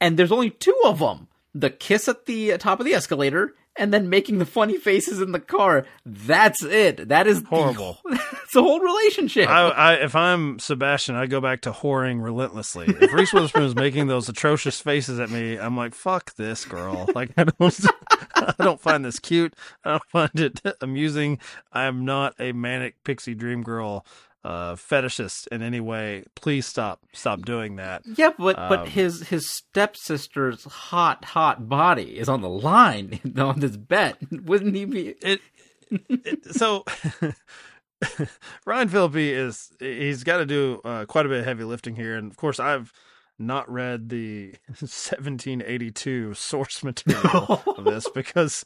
and 0.00 0.18
there's 0.18 0.32
only 0.32 0.50
two 0.50 0.78
of 0.84 0.98
them: 0.98 1.28
the 1.54 1.70
kiss 1.70 2.08
at 2.08 2.26
the 2.26 2.56
top 2.58 2.80
of 2.80 2.86
the 2.86 2.94
escalator, 2.94 3.54
and 3.76 3.92
then 3.94 4.08
making 4.10 4.38
the 4.38 4.46
funny 4.46 4.76
faces 4.76 5.20
in 5.20 5.32
the 5.32 5.40
car. 5.40 5.86
That's 6.04 6.62
it. 6.64 7.08
That 7.08 7.26
is 7.26 7.42
the- 7.42 7.48
Horrible. 7.48 7.98
it's 8.06 8.54
a 8.56 8.62
whole 8.62 8.80
relationship. 8.80 9.48
I, 9.48 9.68
I, 9.68 9.94
if 9.94 10.16
I'm 10.16 10.58
Sebastian, 10.58 11.14
I 11.14 11.26
go 11.26 11.40
back 11.40 11.60
to 11.62 11.70
whoring 11.70 12.22
relentlessly. 12.22 12.86
If 12.88 13.12
Reese 13.12 13.32
Witherspoon 13.32 13.64
is 13.64 13.74
making 13.74 14.06
those 14.08 14.28
atrocious 14.28 14.80
faces 14.80 15.20
at 15.20 15.30
me, 15.30 15.58
I'm 15.58 15.76
like, 15.76 15.94
"Fuck 15.94 16.34
this 16.34 16.64
girl!" 16.64 17.08
Like 17.14 17.32
I 17.36 17.44
don't, 17.44 17.80
I 18.34 18.54
don't 18.58 18.80
find 18.80 19.04
this 19.04 19.18
cute. 19.18 19.54
I 19.84 19.90
don't 19.92 20.04
find 20.10 20.40
it 20.40 20.60
amusing. 20.80 21.38
I 21.72 21.84
am 21.84 22.04
not 22.04 22.34
a 22.38 22.52
manic 22.52 23.02
pixie 23.04 23.34
dream 23.34 23.62
girl 23.62 24.04
uh, 24.44 24.74
fetishist 24.74 25.46
in 25.48 25.62
any 25.62 25.80
way. 25.80 26.24
Please 26.34 26.66
stop, 26.66 27.00
stop 27.12 27.42
doing 27.42 27.76
that. 27.76 28.02
Yeah, 28.16 28.30
but 28.38 28.56
but 28.56 28.80
Um, 28.80 28.86
his 28.86 29.28
his 29.28 29.48
stepsister's 29.50 30.64
hot 30.64 31.24
hot 31.24 31.68
body 31.68 32.18
is 32.18 32.28
on 32.28 32.40
the 32.40 32.48
line 32.48 33.20
on 33.36 33.60
this 33.60 33.76
bet. 33.76 34.16
Wouldn't 34.32 34.74
he 34.74 34.84
be? 34.84 35.08
it, 35.22 35.40
it 36.08 36.54
so 36.54 36.84
Ryan 38.64 38.88
Phillippe 38.88 39.16
is 39.16 39.72
he's 39.80 40.22
got 40.24 40.38
to 40.38 40.46
do 40.46 40.80
uh, 40.84 41.04
quite 41.06 41.26
a 41.26 41.28
bit 41.28 41.40
of 41.40 41.44
heavy 41.44 41.64
lifting 41.64 41.96
here, 41.96 42.16
and 42.16 42.30
of 42.30 42.36
course 42.36 42.60
I've 42.60 42.92
not 43.40 43.70
read 43.70 44.08
the 44.08 44.54
1782 44.68 46.34
source 46.34 46.82
material 46.82 47.62
of 47.66 47.84
this 47.84 48.08
because 48.14 48.64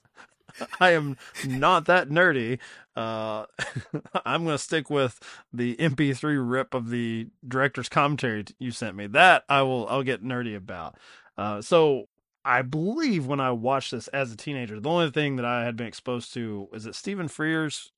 I 0.80 0.90
am 0.90 1.16
not 1.46 1.86
that 1.86 2.08
nerdy. 2.08 2.58
Uh, 2.94 3.46
I'm 4.24 4.44
going 4.44 4.56
to 4.56 4.62
stick 4.62 4.90
with 4.90 5.20
the 5.52 5.76
MP3 5.76 6.38
rip 6.40 6.74
of 6.74 6.90
the 6.90 7.28
director's 7.46 7.88
commentary 7.88 8.44
you 8.58 8.70
sent 8.70 8.96
me. 8.96 9.06
That 9.06 9.44
I 9.48 9.62
will 9.62 9.88
I'll 9.88 10.02
get 10.02 10.24
nerdy 10.24 10.56
about. 10.56 10.96
Uh, 11.36 11.62
so 11.62 12.08
I 12.44 12.62
believe 12.62 13.26
when 13.26 13.40
I 13.40 13.52
watched 13.52 13.92
this 13.92 14.08
as 14.08 14.32
a 14.32 14.36
teenager, 14.36 14.80
the 14.80 14.90
only 14.90 15.10
thing 15.10 15.36
that 15.36 15.44
I 15.44 15.64
had 15.64 15.76
been 15.76 15.86
exposed 15.86 16.34
to 16.34 16.68
is 16.72 16.86
it 16.86 16.94
Stephen 16.94 17.28
Frears, 17.28 17.90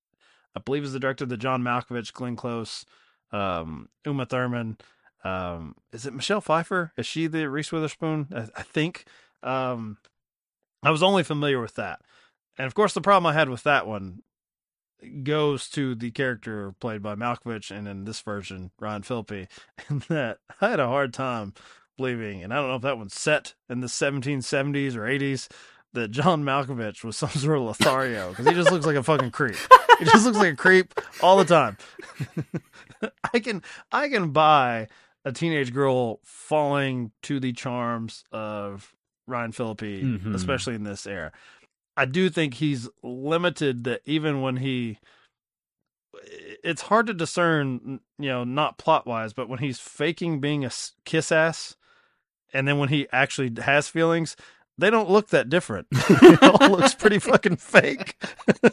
I 0.55 0.61
believe 0.61 0.85
is 0.85 0.93
the 0.93 1.01
director 1.01 1.25
of 1.25 1.31
the 1.31 1.37
John 1.37 1.63
Malkovich, 1.63 2.13
Glenn 2.13 2.37
Close, 2.37 2.85
um, 3.33 3.89
Uma 4.05 4.27
Thurman. 4.27 4.79
Um, 5.25 5.77
is 5.93 6.05
it 6.05 6.15
Michelle 6.15 6.43
Pfeiffer? 6.43 6.93
Is 6.97 7.07
she 7.07 7.27
the 7.27 7.49
Reese 7.49 7.73
Witherspoon? 7.73 8.29
I, 8.35 8.61
I 8.61 8.63
think. 8.63 9.07
Um, 9.43 9.99
I 10.83 10.91
was 10.91 11.03
only 11.03 11.23
familiar 11.23 11.61
with 11.61 11.75
that, 11.77 12.03
and 12.59 12.67
of 12.67 12.75
course, 12.75 12.93
the 12.95 13.01
problem 13.01 13.27
I 13.27 13.33
had 13.39 13.49
with 13.49 13.63
that 13.65 13.87
one 13.87 14.23
goes 15.23 15.69
to 15.71 15.95
the 15.95 16.11
character 16.11 16.75
played 16.81 17.03
by 17.03 17.15
Malkovich, 17.15 17.71
and 17.71 17.87
in 17.87 18.05
this 18.05 18.21
version, 18.21 18.71
Ryan 18.79 19.03
Phillippe, 19.03 19.49
and 19.89 20.03
that 20.03 20.39
I 20.61 20.71
had 20.71 20.81
a 20.81 20.87
hard 20.89 21.13
time 21.13 21.53
believing, 21.97 22.43
and 22.43 22.53
I 22.53 22.57
don't 22.57 22.69
know 22.69 22.77
if 22.77 22.83
that 22.83 22.99
one's 22.99 23.15
set 23.15 23.55
in 23.69 23.81
the 23.81 23.87
1770s 23.87 24.97
or 24.97 25.03
80s, 25.03 25.49
that 25.93 26.11
John 26.11 26.43
Malkovich 26.43 27.05
was 27.05 27.17
some 27.17 27.29
sort 27.31 27.59
of 27.59 27.65
Lothario 27.65 28.31
because 28.31 28.47
he 28.47 28.53
just 28.55 28.73
looks 28.73 28.87
like 28.87 28.97
a 28.97 29.03
fucking 29.03 29.31
creep. 29.31 29.57
He 30.01 30.05
just 30.07 30.25
looks 30.25 30.39
like 30.39 30.55
a 30.55 30.57
creep 30.57 30.93
all 31.23 31.37
the 31.37 31.45
time. 31.45 31.77
I 33.33 33.39
can 33.39 33.63
I 33.93 34.09
can 34.09 34.31
buy 34.31 34.89
a 35.25 35.31
teenage 35.33 35.73
girl 35.73 36.21
falling 36.25 37.13
to 37.23 37.39
the 37.41 37.53
charms 37.53 38.25
of 38.33 38.93
Ryan 39.27 39.53
Phillippe, 39.53 40.03
Mhm. 40.03 40.35
especially 40.35 40.75
in 40.75 40.83
this 40.85 41.07
era. 41.07 41.33
I 41.97 42.05
do 42.05 42.29
think 42.29 42.55
he's 42.55 42.89
limited 43.03 43.85
that 43.85 44.01
even 44.05 44.41
when 44.43 44.57
he 44.57 44.99
it's 46.63 46.83
hard 46.83 47.07
to 47.07 47.15
discern, 47.15 48.01
you 48.19 48.29
know, 48.29 48.45
not 48.45 48.79
plot 48.79 49.07
wise, 49.07 49.33
but 49.33 49.49
when 49.49 49.59
he's 49.59 49.79
faking 49.79 50.41
being 50.41 50.65
a 50.65 50.71
kiss 51.05 51.31
ass 51.31 51.77
and 52.53 52.67
then 52.67 52.79
when 52.79 52.89
he 52.89 53.07
actually 53.13 53.53
has 53.63 53.89
feelings, 53.89 54.37
they 54.79 54.91
don't 54.91 55.11
look 55.11 55.29
that 55.29 55.49
different. 55.49 55.87
it 55.93 56.43
all 56.43 56.71
looks 56.71 56.95
pretty 56.95 57.19
fucking 57.19 57.57
fake. 57.57 58.23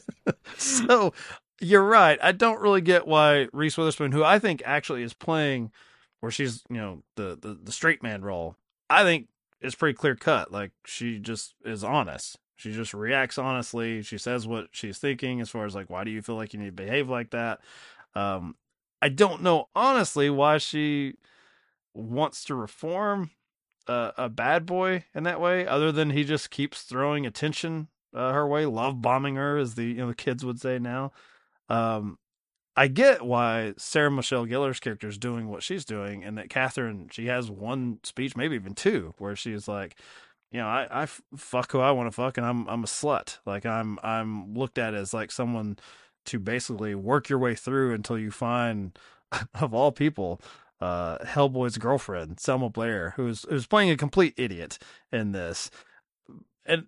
so 0.57 1.13
you're 1.59 1.83
right. 1.83 2.17
I 2.21 2.31
don't 2.31 2.61
really 2.61 2.81
get 2.81 3.07
why 3.07 3.47
Reese 3.53 3.77
Witherspoon, 3.77 4.11
who 4.11 4.23
I 4.23 4.39
think 4.39 4.61
actually 4.65 5.03
is 5.03 5.13
playing 5.13 5.71
where 6.19 6.31
she's, 6.31 6.63
you 6.69 6.77
know, 6.77 7.03
the, 7.15 7.37
the, 7.39 7.57
the 7.63 7.71
straight 7.71 8.03
man 8.03 8.21
role, 8.21 8.55
I 8.89 9.03
think 9.03 9.27
is 9.61 9.75
pretty 9.75 9.95
clear 9.95 10.15
cut. 10.15 10.51
Like 10.51 10.71
she 10.85 11.19
just 11.19 11.55
is 11.65 11.83
honest. 11.83 12.37
She 12.61 12.71
just 12.71 12.93
reacts 12.93 13.37
honestly. 13.39 14.03
She 14.03 14.19
says 14.19 14.47
what 14.47 14.67
she's 14.71 14.99
thinking 14.99 15.41
as 15.41 15.49
far 15.49 15.65
as 15.65 15.73
like, 15.73 15.89
why 15.89 16.03
do 16.03 16.11
you 16.11 16.21
feel 16.21 16.35
like 16.35 16.53
you 16.53 16.59
need 16.59 16.77
to 16.77 16.83
behave 16.83 17.09
like 17.09 17.31
that? 17.31 17.59
Um, 18.13 18.55
I 19.01 19.09
don't 19.09 19.41
know 19.41 19.69
honestly 19.75 20.29
why 20.29 20.59
she 20.59 21.15
wants 21.95 22.43
to 22.45 22.55
reform 22.55 23.31
uh, 23.87 24.11
a 24.15 24.29
bad 24.29 24.65
boy 24.65 25.05
in 25.15 25.23
that 25.23 25.41
way, 25.41 25.65
other 25.65 25.91
than 25.91 26.11
he 26.11 26.23
just 26.23 26.51
keeps 26.51 26.83
throwing 26.83 27.25
attention 27.25 27.87
uh, 28.13 28.31
her 28.31 28.47
way, 28.47 28.65
love 28.65 29.01
bombing 29.01 29.35
her, 29.35 29.57
as 29.57 29.73
the 29.75 29.85
you 29.85 29.95
know 29.95 30.07
the 30.07 30.15
kids 30.15 30.45
would 30.45 30.59
say 30.59 30.77
now. 30.77 31.11
Um, 31.67 32.19
I 32.75 32.87
get 32.87 33.23
why 33.23 33.73
Sarah 33.77 34.11
Michelle 34.11 34.45
Gellar's 34.45 34.79
character 34.79 35.07
is 35.07 35.17
doing 35.17 35.49
what 35.49 35.63
she's 35.63 35.83
doing, 35.83 36.23
and 36.23 36.37
that 36.37 36.49
Catherine 36.49 37.09
she 37.11 37.25
has 37.25 37.49
one 37.49 37.99
speech, 38.03 38.35
maybe 38.35 38.55
even 38.55 38.75
two, 38.75 39.15
where 39.17 39.35
she's 39.35 39.67
like, 39.67 39.97
you 40.51 40.59
know, 40.59 40.67
I 40.67 41.07
fuck 41.37 41.71
who 41.71 41.79
I 41.79 41.91
want 41.91 42.07
to 42.07 42.15
fuck, 42.15 42.37
and 42.37 42.45
I'm 42.45 42.67
I'm 42.67 42.83
a 42.83 42.87
slut. 42.87 43.39
Like 43.45 43.65
I'm 43.65 43.99
I'm 44.03 44.53
looked 44.53 44.77
at 44.77 44.93
as 44.93 45.13
like 45.13 45.31
someone 45.31 45.77
to 46.25 46.39
basically 46.39 46.93
work 46.93 47.29
your 47.29 47.39
way 47.39 47.55
through 47.55 47.93
until 47.93 48.17
you 48.19 48.31
find, 48.31 48.97
of 49.59 49.73
all 49.73 49.91
people, 49.91 50.41
uh, 50.81 51.19
Hellboy's 51.19 51.77
girlfriend, 51.77 52.39
Selma 52.39 52.69
Blair, 52.69 53.13
who's 53.15 53.45
who's 53.49 53.65
playing 53.65 53.91
a 53.91 53.97
complete 53.97 54.33
idiot 54.37 54.77
in 55.11 55.31
this, 55.31 55.71
and 56.65 56.87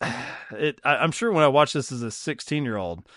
it. 0.52 0.80
I, 0.84 0.96
I'm 0.96 1.12
sure 1.12 1.32
when 1.32 1.44
I 1.44 1.48
watched 1.48 1.74
this 1.74 1.90
as 1.90 2.02
a 2.02 2.12
16 2.12 2.64
year 2.64 2.76
old, 2.76 3.08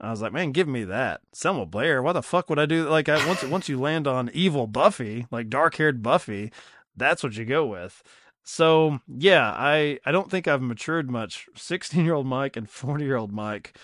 I 0.00 0.10
was 0.10 0.22
like, 0.22 0.32
man, 0.32 0.52
give 0.52 0.66
me 0.68 0.84
that 0.84 1.20
Selma 1.34 1.66
Blair. 1.66 2.02
Why 2.02 2.12
the 2.12 2.22
fuck 2.22 2.48
would 2.48 2.58
I 2.58 2.64
do 2.64 2.88
like 2.88 3.10
I, 3.10 3.26
once 3.26 3.42
once 3.44 3.68
you 3.68 3.78
land 3.78 4.06
on 4.06 4.30
evil 4.32 4.66
Buffy, 4.66 5.26
like 5.30 5.50
dark 5.50 5.76
haired 5.76 6.02
Buffy, 6.02 6.52
that's 6.96 7.22
what 7.22 7.36
you 7.36 7.44
go 7.44 7.66
with. 7.66 8.02
So 8.46 9.00
yeah, 9.08 9.52
I 9.56 9.98
I 10.06 10.12
don't 10.12 10.30
think 10.30 10.46
I've 10.46 10.62
matured 10.62 11.10
much. 11.10 11.48
16 11.56 12.04
year 12.04 12.14
old 12.14 12.26
Mike 12.26 12.56
and 12.56 12.70
40 12.70 13.04
year 13.04 13.16
old 13.16 13.32
Mike 13.32 13.76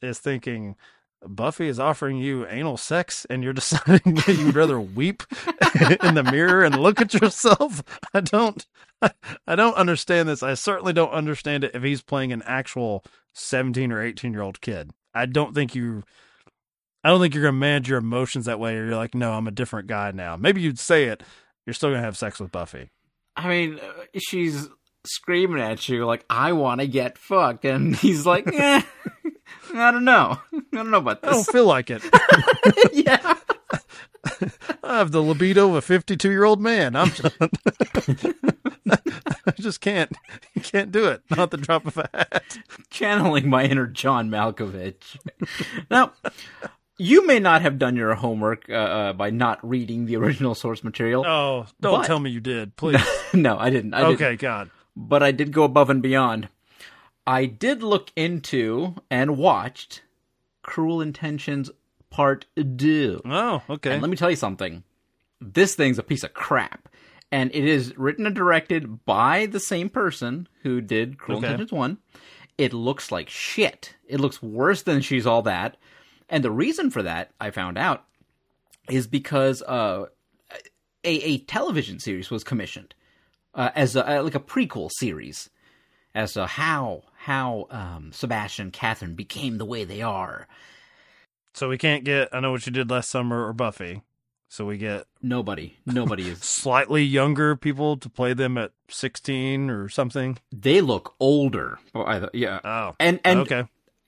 is 0.00 0.18
thinking. 0.18 0.76
Buffy 1.26 1.68
is 1.68 1.80
offering 1.80 2.18
you 2.18 2.46
anal 2.48 2.76
sex 2.76 3.26
and 3.30 3.42
you're 3.42 3.52
deciding 3.62 4.14
that 4.14 4.36
you'd 4.38 4.54
rather 4.54 4.78
weep 4.78 5.22
in 6.02 6.14
the 6.14 6.28
mirror 6.30 6.62
and 6.62 6.78
look 6.78 7.00
at 7.00 7.14
yourself. 7.14 7.82
I 8.12 8.20
don't 8.20 8.64
I 9.46 9.56
don't 9.56 9.76
understand 9.76 10.28
this. 10.28 10.42
I 10.42 10.54
certainly 10.54 10.92
don't 10.92 11.10
understand 11.10 11.64
it 11.64 11.74
if 11.74 11.82
he's 11.82 12.02
playing 12.02 12.32
an 12.32 12.42
actual 12.46 13.04
17 13.32 13.90
or 13.90 14.00
18 14.00 14.32
year 14.32 14.42
old 14.42 14.60
kid. 14.60 14.92
I 15.12 15.26
don't 15.26 15.54
think 15.54 15.74
you 15.74 16.04
I 17.02 17.08
don't 17.08 17.20
think 17.20 17.34
you're 17.34 17.44
to 17.44 17.52
manage 17.52 17.88
your 17.88 17.98
emotions 17.98 18.44
that 18.44 18.60
way 18.60 18.76
or 18.76 18.86
you're 18.86 18.96
like, 18.96 19.14
"No, 19.14 19.32
I'm 19.32 19.48
a 19.48 19.50
different 19.50 19.88
guy 19.88 20.12
now." 20.12 20.36
Maybe 20.36 20.60
you'd 20.60 20.78
say 20.78 21.04
it. 21.06 21.22
You're 21.66 21.74
still 21.74 21.90
to 21.90 22.00
have 22.00 22.16
sex 22.16 22.38
with 22.38 22.52
Buffy. 22.52 22.90
I 23.36 23.48
mean, 23.48 23.80
she's 24.16 24.68
screaming 25.04 25.60
at 25.60 25.88
you 25.88 26.06
like, 26.06 26.24
"I 26.28 26.52
want 26.52 26.80
to 26.80 26.86
get 26.86 27.18
fucked," 27.18 27.64
and 27.64 27.94
he's 28.04 28.26
like, 28.26 28.46
"Eh, 28.46 28.82
I 29.74 29.90
don't 29.90 30.04
know. 30.04 30.38
I 30.52 30.60
don't 30.72 30.90
know 30.90 30.98
about 30.98 31.20
I 31.22 31.30
don't 31.30 31.44
feel 31.44 31.66
like 31.66 31.90
it. 31.90 32.02
yeah, 32.92 33.36
I 34.82 34.98
have 34.98 35.12
the 35.12 35.22
libido 35.22 35.68
of 35.70 35.74
a 35.76 35.82
52 35.82 36.30
year 36.30 36.44
old 36.44 36.60
man. 36.60 36.96
I'm 36.96 37.10
just, 37.10 37.36
I 39.46 39.50
just 39.58 39.80
can't, 39.80 40.12
can't 40.62 40.92
do 40.92 41.06
it. 41.06 41.22
Not 41.30 41.50
the 41.50 41.56
drop 41.56 41.86
of 41.86 41.98
a 41.98 42.08
hat. 42.12 42.58
channeling 42.90 43.48
my 43.48 43.64
inner 43.64 43.86
John 43.86 44.30
Malkovich. 44.30 45.18
now, 45.90 46.12
you 46.98 47.26
may 47.26 47.38
not 47.40 47.62
have 47.62 47.78
done 47.78 47.96
your 47.96 48.14
homework 48.14 48.68
uh, 48.68 48.72
uh, 48.74 49.12
by 49.12 49.30
not 49.30 49.66
reading 49.68 50.06
the 50.06 50.16
original 50.22 50.54
source 50.54 50.84
material. 50.84 51.24
Oh, 51.26 51.66
don't 51.80 52.00
But- 52.00 52.06
tell 52.06 52.18
me 52.20 52.30
you 52.30 52.40
did, 52.40 52.76
please. 52.76 53.00
no, 53.34 53.58
I 53.58 53.70
didn't. 53.70 53.94
I 53.94 54.00
didn't. 54.00 54.14
okay, 54.14 54.36
God. 54.36 54.70
but 54.96 55.22
I 55.22 55.32
did 55.32 55.52
go 55.52 55.64
above 55.64 55.90
and 55.90 56.02
beyond. 56.02 56.48
I 57.26 57.46
did 57.46 57.82
look 57.82 58.12
into 58.16 58.96
and 59.10 59.36
watched 59.38 60.02
Cruel 60.62 61.00
Intentions 61.00 61.70
Part 62.10 62.46
2. 62.56 63.22
Oh, 63.24 63.62
okay. 63.70 63.92
And 63.92 64.02
let 64.02 64.10
me 64.10 64.16
tell 64.16 64.30
you 64.30 64.36
something. 64.36 64.84
This 65.40 65.74
thing's 65.74 65.98
a 65.98 66.02
piece 66.02 66.22
of 66.22 66.34
crap. 66.34 66.88
And 67.32 67.50
it 67.54 67.64
is 67.64 67.96
written 67.98 68.26
and 68.26 68.34
directed 68.36 69.04
by 69.04 69.46
the 69.46 69.58
same 69.58 69.88
person 69.88 70.46
who 70.62 70.80
did 70.80 71.18
Cruel 71.18 71.38
Okay. 71.38 71.46
Intentions 71.48 71.72
1. 71.72 71.98
It 72.58 72.72
looks 72.72 73.10
like 73.10 73.28
shit. 73.28 73.94
It 74.06 74.20
looks 74.20 74.40
worse 74.42 74.82
than 74.82 75.00
She's 75.00 75.26
All 75.26 75.42
That. 75.42 75.76
And 76.28 76.42
the 76.44 76.50
reason 76.50 76.90
for 76.90 77.02
that, 77.02 77.30
I 77.40 77.50
found 77.50 77.76
out, 77.78 78.04
is 78.88 79.06
because 79.06 79.62
uh, 79.62 80.06
a, 81.04 81.10
a 81.22 81.38
television 81.38 81.98
series 82.00 82.30
was 82.30 82.44
commissioned 82.44 82.94
uh, 83.54 83.70
as 83.74 83.96
a, 83.96 84.18
uh, 84.18 84.22
like 84.22 84.34
a 84.34 84.40
prequel 84.40 84.90
series 84.90 85.50
as 86.14 86.34
to 86.34 86.46
how 86.46 87.02
how 87.16 87.66
um, 87.70 88.10
Sebastian 88.12 88.66
and 88.66 88.72
Catherine 88.72 89.14
became 89.14 89.58
the 89.58 89.64
way 89.64 89.84
they 89.84 90.02
are. 90.02 90.46
So 91.54 91.68
we 91.68 91.78
can't 91.78 92.04
get 92.04 92.28
I 92.32 92.40
know 92.40 92.52
what 92.52 92.66
you 92.66 92.72
did 92.72 92.90
last 92.90 93.10
summer 93.10 93.46
or 93.46 93.52
Buffy. 93.52 94.02
So 94.48 94.66
we 94.66 94.76
get 94.78 95.06
Nobody, 95.22 95.76
nobody 95.84 96.28
is. 96.28 96.38
slightly 96.44 97.02
younger 97.02 97.56
people 97.56 97.96
to 97.96 98.08
play 98.08 98.34
them 98.34 98.56
at 98.56 98.70
16 98.88 99.68
or 99.68 99.88
something. 99.88 100.38
They 100.52 100.80
look 100.80 101.14
older. 101.18 101.78
Oh, 101.94 102.02
I- 102.02 102.28
Yeah, 102.32 102.60
Oh. 102.64 102.94
and 103.00 103.18
and 103.24 103.40
okay. 103.40 103.64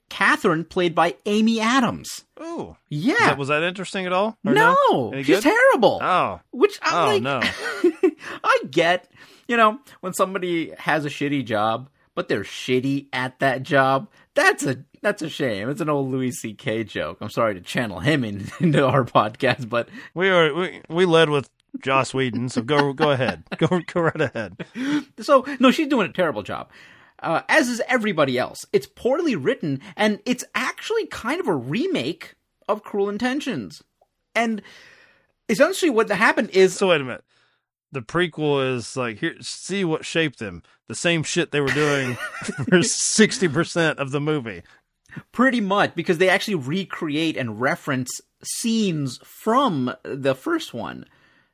Catherine 0.09 0.63
played 0.65 0.95
by 0.95 1.15
Amy 1.25 1.59
Adams. 1.59 2.23
Oh. 2.39 2.77
Yeah, 2.89 3.15
that- 3.19 3.37
was 3.37 3.47
that 3.49 3.63
interesting 3.63 4.05
at 4.05 4.13
all? 4.13 4.37
Or 4.45 4.53
no, 4.53 5.11
Any 5.13 5.23
she's 5.23 5.37
good? 5.37 5.43
terrible. 5.43 5.99
Oh. 6.01 6.39
Which 6.51 6.79
I'm 6.81 6.95
Oh, 6.95 7.13
like, 7.13 7.21
no. 7.23 7.41
I 8.43 8.59
get, 8.71 9.09
you 9.47 9.57
know, 9.57 9.79
when 10.01 10.13
somebody 10.13 10.71
has 10.77 11.05
a 11.05 11.09
shitty 11.09 11.45
job, 11.45 11.89
but 12.15 12.27
they're 12.29 12.43
shitty 12.43 13.07
at 13.13 13.39
that 13.39 13.63
job. 13.63 14.09
That's 14.33 14.65
a 14.65 14.83
that's 15.01 15.21
a 15.21 15.29
shame. 15.29 15.69
It's 15.69 15.81
an 15.81 15.89
old 15.89 16.09
Louis 16.11 16.31
C.K. 16.31 16.83
joke. 16.85 17.17
I'm 17.21 17.29
sorry 17.29 17.53
to 17.53 17.61
channel 17.61 17.99
him 17.99 18.23
in, 18.23 18.47
into 18.59 18.85
our 18.85 19.03
podcast, 19.03 19.69
but 19.69 19.89
We 20.13 20.29
are 20.29 20.53
we, 20.53 20.81
we 20.89 21.05
led 21.05 21.29
with 21.29 21.49
Joss 21.83 22.13
Whedon, 22.13 22.49
so 22.49 22.61
go 22.61 22.93
go 22.93 23.11
ahead. 23.11 23.43
Go 23.57 23.67
go 23.85 24.01
right 24.01 24.21
ahead. 24.21 24.57
so 25.19 25.45
no, 25.59 25.69
she's 25.71 25.87
doing 25.87 26.09
a 26.09 26.13
terrible 26.13 26.43
job. 26.43 26.69
Uh, 27.19 27.41
as 27.49 27.67
is 27.67 27.81
everybody 27.87 28.37
else. 28.37 28.65
It's 28.71 28.87
poorly 28.87 29.35
written, 29.35 29.81
and 29.95 30.19
it's 30.25 30.43
actually 30.53 31.07
kind 31.07 31.39
of 31.39 31.47
a 31.47 31.55
remake 31.55 32.35
of 32.67 32.83
Cruel 32.83 33.09
Intentions. 33.09 33.83
And 34.35 34.61
essentially, 35.49 35.89
what 35.89 36.09
happened 36.09 36.51
is 36.51 36.75
So 36.75 36.89
wait 36.89 37.01
a 37.01 37.03
minute. 37.03 37.23
The 37.91 38.01
prequel 38.01 38.75
is 38.75 38.97
like 38.97 39.19
here 39.19 39.35
see 39.41 39.85
what 39.85 40.05
shaped 40.05 40.39
them. 40.39 40.61
The 40.87 40.95
same 40.95 41.23
shit 41.23 41.51
they 41.51 41.61
were 41.61 41.67
doing 41.67 42.15
for 42.43 42.79
60% 42.79 43.95
of 43.95 44.11
the 44.11 44.21
movie. 44.21 44.61
Pretty 45.31 45.61
much, 45.61 45.95
because 45.95 46.17
they 46.17 46.29
actually 46.29 46.55
recreate 46.55 47.37
and 47.37 47.59
reference 47.59 48.11
scenes 48.43 49.19
from 49.23 49.93
the 50.03 50.35
first 50.35 50.73
one. 50.73 51.05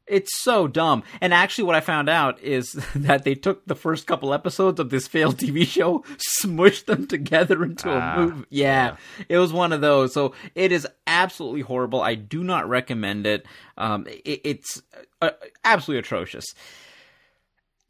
It's 0.08 0.42
so 0.42 0.68
dumb. 0.68 1.04
And 1.22 1.34
actually, 1.34 1.64
what 1.64 1.76
I 1.76 1.80
found 1.82 2.10
out 2.10 2.42
is 2.42 2.72
that 2.96 3.24
they 3.24 3.36
took 3.36 3.66
the 3.66 3.76
first 3.76 4.06
couple 4.06 4.34
episodes 4.34 4.80
of 4.80 4.90
this 4.90 5.08
failed 5.08 5.38
TV 5.38 5.66
show, 5.66 6.04
smushed 6.18 6.86
them 6.86 7.08
together 7.08 7.64
into 7.64 7.90
Ah, 7.90 8.16
a 8.16 8.20
movie. 8.20 8.46
Yeah, 8.50 8.98
it 9.30 9.38
was 9.38 9.54
one 9.54 9.72
of 9.72 9.82
those. 9.82 10.14
So 10.14 10.34
it 10.56 10.72
is 10.72 10.88
absolutely 11.08 11.62
horrible. 11.62 12.02
I 12.02 12.16
do 12.16 12.44
not 12.44 12.68
recommend 12.68 13.26
it. 13.26 13.46
Um, 13.78 14.06
it 14.08 14.42
it's 14.44 14.82
uh, 15.22 15.32
absolutely 15.64 16.00
atrocious. 16.00 16.46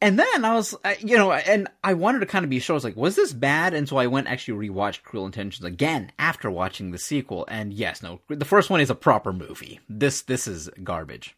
And 0.02 0.20
then 0.20 0.44
I 0.44 0.54
was, 0.54 0.76
uh, 0.84 0.96
you 1.00 1.18
know, 1.18 1.32
and 1.32 1.70
I 1.82 1.94
wanted 1.94 2.20
to 2.20 2.26
kind 2.26 2.44
of 2.44 2.50
be 2.50 2.60
sure. 2.60 2.74
I 2.74 2.76
was 2.76 2.84
like, 2.84 2.98
was 2.98 3.16
this 3.16 3.32
bad? 3.32 3.74
And 3.74 3.88
so 3.88 3.96
I 3.96 4.08
went 4.08 4.28
actually 4.28 4.68
rewatched 4.68 5.04
Cruel 5.04 5.26
Intentions 5.26 5.64
again 5.64 6.12
after 6.20 6.52
watching 6.52 6.92
the 6.92 6.98
sequel. 6.98 7.46
And 7.48 7.74
yes, 7.74 8.04
no, 8.04 8.20
the 8.28 8.44
first 8.44 8.70
one 8.70 8.82
is 8.82 8.90
a 8.90 8.96
proper 8.96 9.32
movie. 9.32 9.80
This 9.88 10.22
this 10.24 10.46
is 10.46 10.70
garbage. 10.84 11.38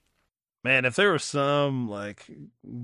Man, 0.65 0.83
if 0.83 0.95
there 0.95 1.11
was 1.11 1.23
some 1.23 1.87
like 1.87 2.25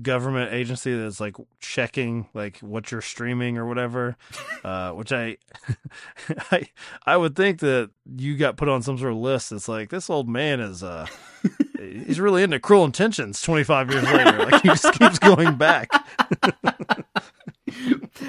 government 0.02 0.52
agency 0.52 0.96
that's 0.96 1.18
like 1.18 1.34
checking 1.58 2.28
like 2.32 2.58
what 2.58 2.92
you're 2.92 3.00
streaming 3.00 3.58
or 3.58 3.66
whatever, 3.66 4.16
uh, 4.64 4.92
which 4.92 5.10
I, 5.10 5.38
I, 6.52 6.68
I 7.04 7.16
would 7.16 7.34
think 7.34 7.58
that 7.58 7.90
you 8.06 8.36
got 8.36 8.56
put 8.56 8.68
on 8.68 8.82
some 8.82 8.98
sort 8.98 9.10
of 9.10 9.18
list. 9.18 9.50
It's 9.50 9.66
like 9.66 9.90
this 9.90 10.08
old 10.08 10.28
man 10.28 10.60
is, 10.60 10.84
uh, 10.84 11.08
he's 11.80 12.20
really 12.20 12.44
into 12.44 12.60
Cruel 12.60 12.84
Intentions. 12.84 13.42
Twenty 13.42 13.64
five 13.64 13.90
years 13.90 14.04
later, 14.04 14.38
like 14.48 14.62
he 14.62 14.68
just 14.68 14.92
keeps 14.92 15.18
going 15.18 15.56
back. 15.56 15.90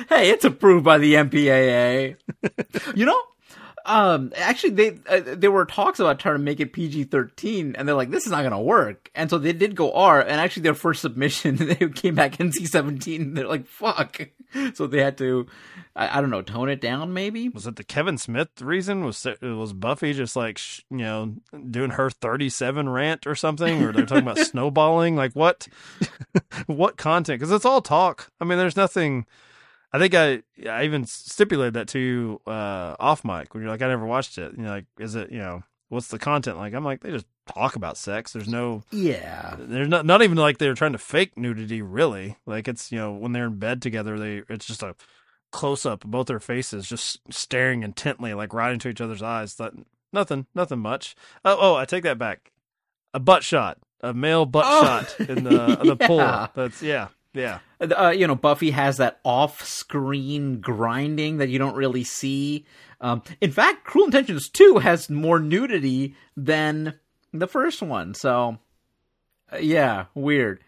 hey, 0.10 0.32
it's 0.32 0.46
approved 0.46 0.84
by 0.84 0.98
the 0.98 1.13
MPAA. 1.13 2.16
you 2.96 3.06
know, 3.06 3.22
um, 3.86 4.32
actually, 4.38 4.72
they 4.72 5.00
uh, 5.10 5.22
there 5.26 5.52
were 5.52 5.65
talks 5.65 6.00
about 6.00 6.19
trying 6.19 6.36
to 6.36 6.39
make 6.39 6.60
it 6.60 6.72
PG 6.72 7.06
thirteen, 7.06 7.76
and 7.76 7.88
they're 7.88 7.96
like, 7.96 8.12
"This 8.12 8.26
is 8.26 8.32
not 8.32 8.41
going 8.41 8.52
to 8.52 8.60
work." 8.60 9.12
And 9.13 9.30
so 9.30 9.38
they 9.38 9.52
did 9.52 9.76
go 9.76 9.91
R. 9.91 10.22
And 10.22 10.39
actually, 10.39 10.63
their 10.63 10.74
first 10.74 11.02
submission, 11.02 11.56
they 11.58 11.76
came 11.89 12.15
back 12.15 12.38
NC 12.38 12.67
seventeen. 12.67 13.34
They're 13.34 13.48
like, 13.48 13.67
"Fuck!" 13.67 14.22
So 14.76 14.86
they 14.86 15.02
had 15.02 15.17
to, 15.17 15.48
I, 15.96 16.19
I, 16.19 16.22
don't 16.22 16.30
know, 16.30 16.43
tone 16.43 16.69
it 16.69 16.80
down. 16.80 17.12
Maybe 17.12 17.50
was 17.50 17.65
it 17.65 17.76
the 17.76 17.84
Kevin 17.84 18.19
Smith 18.19 18.50
reason? 18.62 19.04
Was 19.04 19.26
it 19.26 19.41
was 19.41 19.74
Buffy 19.74 20.13
just 20.13 20.36
like 20.36 20.60
you 20.91 20.98
know 20.98 21.34
doing 21.72 21.89
her 21.91 22.12
thirty 22.12 22.50
seven 22.50 22.88
rant 22.88 23.26
or 23.26 23.34
something, 23.34 23.82
or 23.82 23.91
they're 23.91 24.06
talking 24.06 24.24
about 24.24 24.38
snowballing? 24.46 25.15
Like 25.15 25.34
what? 25.34 25.67
what 26.67 26.98
content? 26.98 27.39
Because 27.39 27.52
it's 27.52 27.65
all 27.65 27.82
talk. 27.82 28.32
I 28.39 28.46
mean, 28.46 28.60
there's 28.60 28.78
nothing 28.78 29.26
I 29.93 29.99
think 29.99 30.15
I 30.15 30.41
I 30.67 30.86
even 30.86 31.06
stipulated 31.06 31.75
that 31.75 31.88
to 31.89 31.99
you 31.99 32.41
uh, 32.47 32.95
off 32.99 33.23
mic 33.23 33.53
when 33.53 33.62
you're 33.62 33.71
like 33.71 33.84
I 33.84 33.88
never 33.88 34.06
watched 34.06 34.39
it. 34.39 34.53
You 34.58 34.63
know, 34.63 34.71
like 34.71 34.86
is 34.99 35.15
it 35.15 35.32
you 35.32 35.38
know 35.38 35.63
what's 35.89 36.08
the 36.08 36.17
content 36.17 36.58
like? 36.58 36.73
I'm 36.73 36.84
like 36.84 37.01
they 37.01 37.12
just 37.12 37.27
talk 37.45 37.75
about 37.75 37.97
sex. 37.97 38.34
There's 38.34 38.47
no 38.47 38.84
yeah. 38.91 39.56
There's 39.60 39.88
not 39.88 40.06
not 40.06 40.23
even 40.23 40.38
like 40.38 40.58
they're 40.58 40.73
trying 40.73 40.93
to 40.93 40.97
fake 40.97 41.38
nudity 41.38 41.84
really. 41.84 42.38
Like 42.47 42.67
it's 42.67 42.91
you 42.91 42.97
know 42.97 43.13
when 43.13 43.34
they're 43.34 43.45
in 43.45 43.60
bed 43.60 43.84
together 43.84 44.17
they 44.17 44.41
it's 44.49 44.65
just 44.65 44.82
a 44.82 44.95
close 45.51 45.86
up 45.86 46.03
of 46.03 46.10
both 46.10 46.25
their 46.25 46.39
faces 46.39 46.89
just 46.89 47.19
staring 47.32 47.84
intently 47.84 48.34
like 48.34 48.53
right 48.53 48.73
into 48.73 48.89
each 48.89 49.01
other's 49.01 49.21
eyes. 49.21 49.56
That 49.56 49.73
nothing 50.12 50.47
nothing 50.56 50.79
much. 50.79 51.15
Oh 51.45 51.58
oh 51.60 51.75
I 51.75 51.86
take 51.86 52.03
that 52.03 52.17
back. 52.17 52.51
A 53.13 53.19
butt 53.19 53.43
shot. 53.43 53.77
A 54.01 54.13
male 54.13 54.45
butt 54.45 54.65
oh, 54.67 54.82
shot 54.84 55.29
in 55.29 55.43
the 55.43 55.51
yeah. 55.84 55.84
the 55.84 55.95
pool. 55.95 56.49
That's 56.56 56.82
yeah. 56.82 57.10
Yeah. 57.34 57.60
Uh, 57.82 58.13
you 58.15 58.28
know, 58.28 58.36
Buffy 58.36 58.72
has 58.72 58.98
that 58.98 59.19
off-screen 59.24 60.62
grinding 60.62 61.38
that 61.38 61.50
you 61.50 61.58
don't 61.60 61.76
really 61.76 62.04
see. 62.04 62.65
Um, 63.02 63.24
in 63.41 63.52
fact, 63.52 63.86
Cruel 63.86 64.06
Intentions 64.06 64.50
2 64.50 64.78
has 64.78 65.10
more 65.10 65.39
nudity 65.39 66.15
than 66.38 67.00
the 67.34 67.48
first 67.48 67.82
one. 67.82 68.13
So, 68.13 68.60
uh, 69.52 69.58
yeah, 69.58 70.06
weird. 70.13 70.60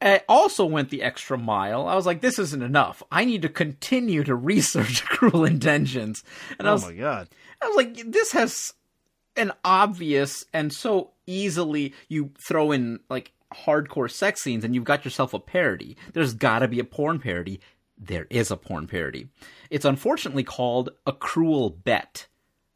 I 0.00 0.22
also 0.28 0.64
went 0.64 0.90
the 0.90 1.02
extra 1.02 1.38
mile. 1.38 1.86
I 1.86 1.94
was 1.94 2.06
like, 2.06 2.20
this 2.20 2.38
isn't 2.38 2.62
enough. 2.62 3.02
I 3.12 3.24
need 3.24 3.42
to 3.42 3.48
continue 3.48 4.24
to 4.24 4.34
research 4.34 5.04
Cruel 5.06 5.44
Intentions. 5.44 6.24
And 6.58 6.66
oh 6.66 6.70
I 6.70 6.72
was, 6.72 6.84
my 6.84 6.94
god. 6.94 7.28
I 7.60 7.68
was 7.68 7.76
like, 7.76 8.10
this 8.10 8.32
has 8.32 8.72
an 9.36 9.52
obvious 9.64 10.44
and 10.52 10.72
so 10.72 11.12
easily 11.26 11.94
you 12.08 12.32
throw 12.46 12.72
in 12.72 13.00
like 13.08 13.32
hardcore 13.54 14.10
sex 14.10 14.42
scenes 14.42 14.64
and 14.64 14.74
you've 14.74 14.84
got 14.84 15.04
yourself 15.04 15.34
a 15.34 15.38
parody. 15.38 15.96
There's 16.12 16.34
gotta 16.34 16.68
be 16.68 16.80
a 16.80 16.84
porn 16.84 17.18
parody. 17.18 17.60
There 17.98 18.26
is 18.30 18.50
a 18.50 18.56
porn 18.56 18.86
parody. 18.86 19.28
It's 19.70 19.84
unfortunately 19.84 20.44
called 20.44 20.90
A 21.06 21.12
Cruel 21.12 21.70
Bet. 21.70 22.26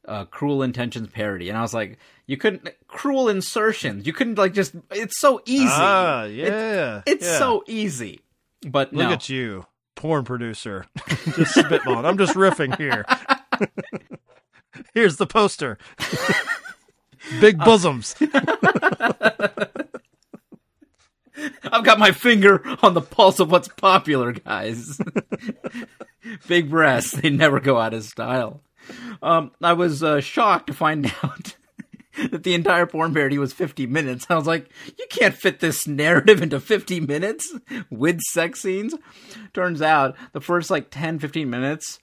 A 0.04 0.24
Cruel 0.24 0.62
Intentions 0.62 1.08
parody. 1.08 1.48
And 1.48 1.58
I 1.58 1.62
was 1.62 1.74
like, 1.74 1.98
you 2.26 2.36
couldn't, 2.36 2.68
cruel 2.86 3.28
insertions. 3.28 4.06
You 4.06 4.12
couldn't 4.12 4.38
like 4.38 4.52
just, 4.52 4.74
it's 4.92 5.18
so 5.18 5.42
easy. 5.46 5.66
Ah, 5.68 6.24
yeah. 6.24 7.02
It's, 7.06 7.24
it's 7.24 7.26
yeah. 7.26 7.38
so 7.38 7.64
easy. 7.66 8.20
But 8.66 8.92
Look 8.92 9.08
no. 9.08 9.12
at 9.12 9.28
you, 9.28 9.66
porn 9.96 10.24
producer. 10.24 10.86
just 11.08 11.56
spitballing. 11.56 12.04
I'm 12.04 12.18
just 12.18 12.34
riffing 12.34 12.76
here. 12.78 13.04
Here's 14.94 15.16
the 15.16 15.26
poster. 15.26 15.78
Big 17.40 17.58
bosoms. 17.58 18.14
I've 21.72 21.84
got 21.84 21.98
my 21.98 22.12
finger 22.12 22.62
on 22.82 22.94
the 22.94 23.00
pulse 23.00 23.40
of 23.40 23.50
what's 23.50 23.68
popular, 23.68 24.32
guys. 24.32 25.00
Big 26.48 26.70
breasts, 26.70 27.12
they 27.12 27.30
never 27.30 27.60
go 27.60 27.78
out 27.78 27.94
of 27.94 28.04
style. 28.04 28.62
Um, 29.22 29.52
I 29.62 29.72
was 29.72 30.02
uh, 30.02 30.20
shocked 30.20 30.68
to 30.68 30.74
find 30.74 31.06
out 31.22 31.56
that 32.30 32.44
the 32.44 32.54
entire 32.54 32.86
porn 32.86 33.12
parody 33.12 33.38
was 33.38 33.52
50 33.52 33.86
minutes. 33.86 34.26
I 34.28 34.34
was 34.34 34.46
like, 34.46 34.70
you 34.98 35.06
can't 35.10 35.34
fit 35.34 35.60
this 35.60 35.86
narrative 35.86 36.42
into 36.42 36.60
50 36.60 37.00
minutes 37.00 37.52
with 37.90 38.20
sex 38.20 38.60
scenes. 38.60 38.94
Turns 39.52 39.82
out 39.82 40.16
the 40.32 40.40
first 40.40 40.70
like 40.70 40.90
10, 40.90 41.18
15 41.18 41.48
minutes 41.48 41.98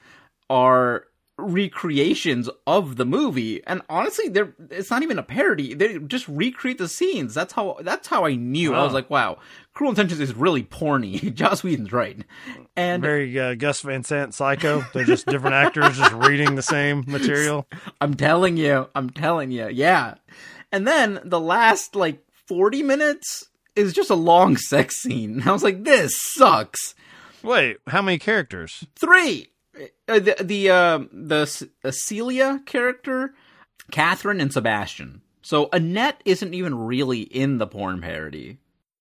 are 0.49 1.05
recreations 1.37 2.49
of 2.67 2.95
the 2.95 3.05
movie. 3.05 3.65
And 3.65 3.81
honestly 3.89 4.29
they're 4.29 4.53
it's 4.69 4.91
not 4.91 5.03
even 5.03 5.17
a 5.17 5.23
parody. 5.23 5.73
They 5.73 5.97
just 5.99 6.27
recreate 6.27 6.77
the 6.77 6.87
scenes. 6.87 7.33
That's 7.33 7.53
how 7.53 7.77
that's 7.81 8.07
how 8.07 8.25
i 8.25 8.35
knew. 8.35 8.75
Oh. 8.75 8.79
i 8.79 8.83
was 8.83 8.93
like 8.93 9.09
wow 9.09 9.39
cruel 9.73 9.89
intentions 9.89 10.19
is 10.19 10.35
really 10.35 10.63
porny. 10.63 11.33
Joss 11.35 11.63
whedon's 11.63 11.91
right. 11.91 12.19
And 12.75 13.01
very 13.01 13.37
uh, 13.39 13.55
gus 13.55 13.81
van 13.81 14.03
sant 14.03 14.33
psycho. 14.33 14.85
They're 14.93 15.05
just 15.05 15.25
different 15.25 15.55
actors 15.55 15.97
just 15.97 16.13
reading 16.13 16.55
the 16.55 16.61
same 16.61 17.03
material. 17.07 17.67
I'm 17.99 18.13
telling 18.13 18.57
you. 18.57 18.87
I'm 18.93 19.09
telling 19.09 19.51
you. 19.51 19.69
Yeah. 19.69 20.15
And 20.71 20.87
then 20.87 21.19
the 21.23 21.39
last 21.39 21.95
like 21.95 22.23
40 22.47 22.83
minutes 22.83 23.45
is 23.75 23.93
just 23.93 24.11
a 24.11 24.15
long 24.15 24.55
sex 24.69 24.97
scene. 24.97 25.39
And 25.39 25.49
i 25.49 25.51
was 25.51 25.63
like 25.63 25.83
this 25.83 26.13
sucks. 26.15 26.93
Wait 27.41 27.77
how 27.87 28.03
many 28.03 28.19
characters? 28.19 28.85
Three 28.95 29.47
uh, 30.07 30.19
the 30.19 30.35
the 30.41 30.69
uh, 30.69 30.99
the 31.11 31.69
uh, 31.83 31.91
Celia 31.91 32.61
character, 32.65 33.33
Catherine 33.91 34.41
and 34.41 34.53
Sebastian. 34.53 35.21
So 35.41 35.69
Annette 35.73 36.21
isn't 36.25 36.53
even 36.53 36.75
really 36.75 37.21
in 37.21 37.57
the 37.57 37.67
porn 37.67 38.01
parody. 38.01 38.59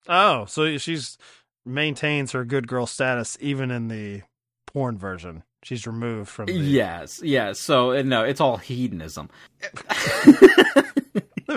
Oh, 0.09 0.45
so 0.47 0.77
she's 0.79 1.19
maintains 1.65 2.33
her 2.33 2.45
good 2.45 2.67
girl 2.67 2.87
status 2.87 3.39
even 3.41 3.71
in 3.71 3.89
the 3.89 4.23
porn 4.67 4.99
version. 4.99 5.45
She's 5.63 5.87
removed 5.87 6.29
from. 6.29 6.47
The... 6.47 6.55
Yes, 6.55 7.21
yes. 7.23 7.61
So 7.61 7.93
uh, 7.93 8.03
no, 8.03 8.25
it's 8.25 8.41
all 8.41 8.57
hedonism. 8.57 9.31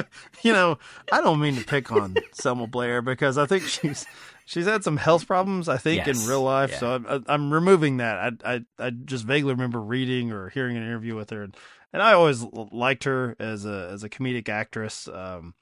you 0.43 0.53
know, 0.53 0.77
I 1.11 1.21
don't 1.21 1.39
mean 1.39 1.55
to 1.55 1.63
pick 1.63 1.91
on 1.91 2.15
Selma 2.33 2.67
Blair 2.67 3.01
because 3.01 3.37
I 3.37 3.45
think 3.45 3.63
she's 3.63 4.05
she's 4.45 4.65
had 4.65 4.83
some 4.83 4.97
health 4.97 5.27
problems. 5.27 5.69
I 5.69 5.77
think 5.77 6.05
yes. 6.05 6.23
in 6.23 6.29
real 6.29 6.43
life, 6.43 6.71
yeah. 6.71 6.77
so 6.77 7.03
I'm, 7.07 7.25
I'm 7.27 7.53
removing 7.53 7.97
that. 7.97 8.33
I, 8.43 8.55
I 8.55 8.65
I 8.79 8.89
just 8.89 9.25
vaguely 9.25 9.53
remember 9.53 9.81
reading 9.81 10.31
or 10.31 10.49
hearing 10.49 10.77
an 10.77 10.83
interview 10.83 11.15
with 11.15 11.29
her, 11.31 11.43
and, 11.43 11.55
and 11.93 12.01
I 12.01 12.13
always 12.13 12.43
liked 12.43 13.03
her 13.05 13.35
as 13.39 13.65
a 13.65 13.89
as 13.91 14.03
a 14.03 14.09
comedic 14.09 14.49
actress. 14.49 15.07
Um, 15.07 15.53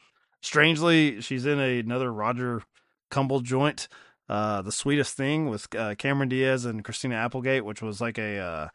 strangely, 0.41 1.21
she's 1.21 1.45
in 1.45 1.59
a, 1.59 1.79
another 1.79 2.11
Roger 2.11 2.61
Kumble 3.09 3.41
joint. 3.41 3.87
Uh, 4.29 4.61
the 4.61 4.71
sweetest 4.71 5.17
thing 5.17 5.49
with 5.49 5.67
uh, 5.75 5.95
Cameron 5.95 6.29
Diaz 6.29 6.65
and 6.65 6.83
Christina 6.83 7.15
Applegate, 7.15 7.65
which 7.65 7.81
was 7.81 7.99
like 7.99 8.17
a 8.17 8.39
uh, 8.39 8.67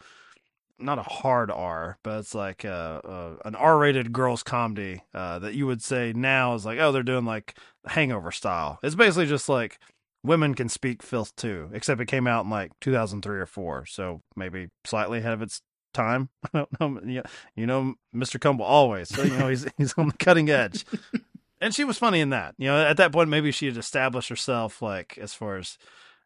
not 0.79 0.99
a 0.99 1.03
hard 1.03 1.51
R, 1.51 1.99
but 2.03 2.19
it's 2.21 2.35
like 2.35 2.65
an 2.65 3.55
R-rated 3.55 4.13
girls 4.13 4.43
comedy 4.43 5.03
uh, 5.15 5.39
that 5.41 5.55
you 5.55 5.67
would 5.67 5.83
say 5.83 6.13
now 6.15 6.55
is 6.55 6.65
like, 6.65 6.79
oh, 6.79 6.93
they're 6.93 7.03
doing 7.03 7.25
like 7.25 7.57
Hangover 7.87 8.33
style. 8.33 8.79
It's 8.83 8.95
basically 8.95 9.27
just 9.27 9.49
like 9.49 9.79
women 10.23 10.55
can 10.55 10.69
speak 10.69 11.03
filth 11.03 11.35
too, 11.37 11.71
except 11.73 12.01
it 12.01 12.07
came 12.07 12.27
out 12.27 12.45
in 12.45 12.51
like 12.51 12.73
2003 12.81 13.39
or 13.39 13.47
four, 13.47 13.87
so 13.87 14.23
maybe 14.37 14.69
slightly 14.85 15.19
ahead 15.19 15.33
of 15.33 15.43
its 15.43 15.63
time. 15.95 16.29
I 16.55 16.67
don't 16.79 17.05
know. 17.05 17.23
You 17.57 17.67
know, 17.67 17.95
Mr. 18.15 18.41
Kumble 18.41 18.65
always, 18.65 19.09
so, 19.09 19.23
you 19.23 19.37
know, 19.37 19.49
he's 19.49 19.67
he's 19.77 19.95
on 19.95 20.09
the 20.09 20.17
cutting 20.19 20.51
edge. 20.51 20.85
and 21.61 21.75
she 21.75 21.85
was 21.85 21.99
funny 21.99 22.21
in 22.21 22.31
that. 22.31 22.55
You 22.59 22.69
know, 22.69 22.85
at 22.85 22.97
that 22.99 23.13
point, 23.13 23.31
maybe 23.31 23.53
she 23.53 23.67
had 23.67 23.77
established 23.77 24.29
herself 24.29 24.83
like 24.83 25.19
as 25.19 25.35
far 25.35 25.57
as 25.57 25.79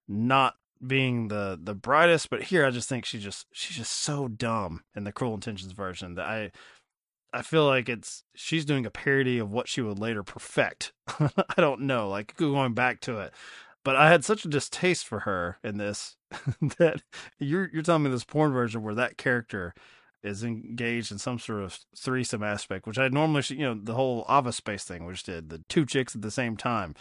not 0.08 0.56
being 0.86 1.28
the 1.28 1.58
the 1.62 1.74
brightest, 1.74 2.30
but 2.30 2.44
here 2.44 2.64
I 2.64 2.70
just 2.70 2.88
think 2.88 3.04
she 3.04 3.18
just 3.18 3.46
she's 3.52 3.76
just 3.76 3.92
so 3.92 4.28
dumb 4.28 4.82
in 4.94 5.04
the 5.04 5.12
Cruel 5.12 5.34
Intentions 5.34 5.72
version 5.72 6.14
that 6.14 6.26
I 6.26 6.50
I 7.32 7.42
feel 7.42 7.66
like 7.66 7.88
it's 7.88 8.24
she's 8.34 8.64
doing 8.64 8.84
a 8.84 8.90
parody 8.90 9.38
of 9.38 9.52
what 9.52 9.68
she 9.68 9.80
would 9.80 9.98
later 9.98 10.22
perfect. 10.22 10.92
I 11.18 11.60
don't 11.60 11.82
know, 11.82 12.08
like 12.08 12.36
going 12.36 12.74
back 12.74 13.00
to 13.02 13.18
it. 13.18 13.32
But 13.84 13.96
I 13.96 14.10
had 14.10 14.24
such 14.24 14.44
a 14.44 14.48
distaste 14.48 15.06
for 15.06 15.20
her 15.20 15.58
in 15.64 15.76
this 15.78 16.16
that 16.78 17.02
you're 17.38 17.70
you're 17.72 17.82
telling 17.82 18.04
me 18.04 18.10
this 18.10 18.24
porn 18.24 18.52
version 18.52 18.82
where 18.82 18.94
that 18.94 19.16
character 19.16 19.74
is 20.22 20.44
engaged 20.44 21.10
in 21.10 21.18
some 21.18 21.38
sort 21.38 21.62
of 21.62 21.80
threesome 21.96 22.44
aspect, 22.44 22.86
which 22.86 22.98
I 22.98 23.08
normally, 23.08 23.42
you 23.50 23.64
know, 23.64 23.74
the 23.74 23.94
whole 23.94 24.24
Office 24.28 24.56
Space 24.56 24.84
thing, 24.84 25.04
which 25.04 25.24
did 25.24 25.48
the 25.48 25.62
two 25.68 25.84
chicks 25.84 26.14
at 26.14 26.22
the 26.22 26.30
same 26.30 26.56
time 26.56 26.94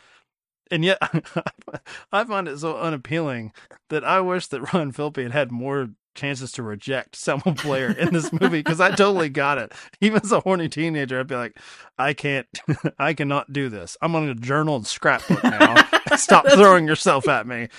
and 0.71 0.84
yet 0.84 0.97
I 2.12 2.23
find 2.23 2.47
it 2.47 2.57
so 2.57 2.77
unappealing 2.77 3.53
that 3.89 4.03
I 4.03 4.21
wish 4.21 4.47
that 4.47 4.73
Ron 4.73 4.91
Phillippe 4.91 5.17
had 5.17 5.31
had 5.31 5.51
more 5.51 5.89
chances 6.15 6.51
to 6.53 6.63
reject 6.63 7.15
Selma 7.15 7.55
Blair 7.63 7.91
in 7.91 8.13
this 8.13 8.31
movie 8.34 8.60
because 8.60 8.81
I 8.81 8.89
totally 8.89 9.29
got 9.29 9.57
it. 9.57 9.71
Even 10.01 10.21
as 10.23 10.31
a 10.31 10.39
horny 10.41 10.69
teenager, 10.69 11.19
I'd 11.19 11.27
be 11.27 11.36
like, 11.36 11.57
I 11.97 12.13
can't, 12.13 12.47
I 12.99 13.13
cannot 13.13 13.53
do 13.53 13.69
this. 13.69 13.97
I'm 14.01 14.15
on 14.15 14.27
a 14.27 14.36
journal 14.36 14.75
and 14.75 14.88
scrapbook 14.88 15.43
now. 15.43 15.88
Stop 16.15 16.47
throwing 16.49 16.88
yourself 16.88 17.27
at 17.27 17.47
me. 17.47 17.69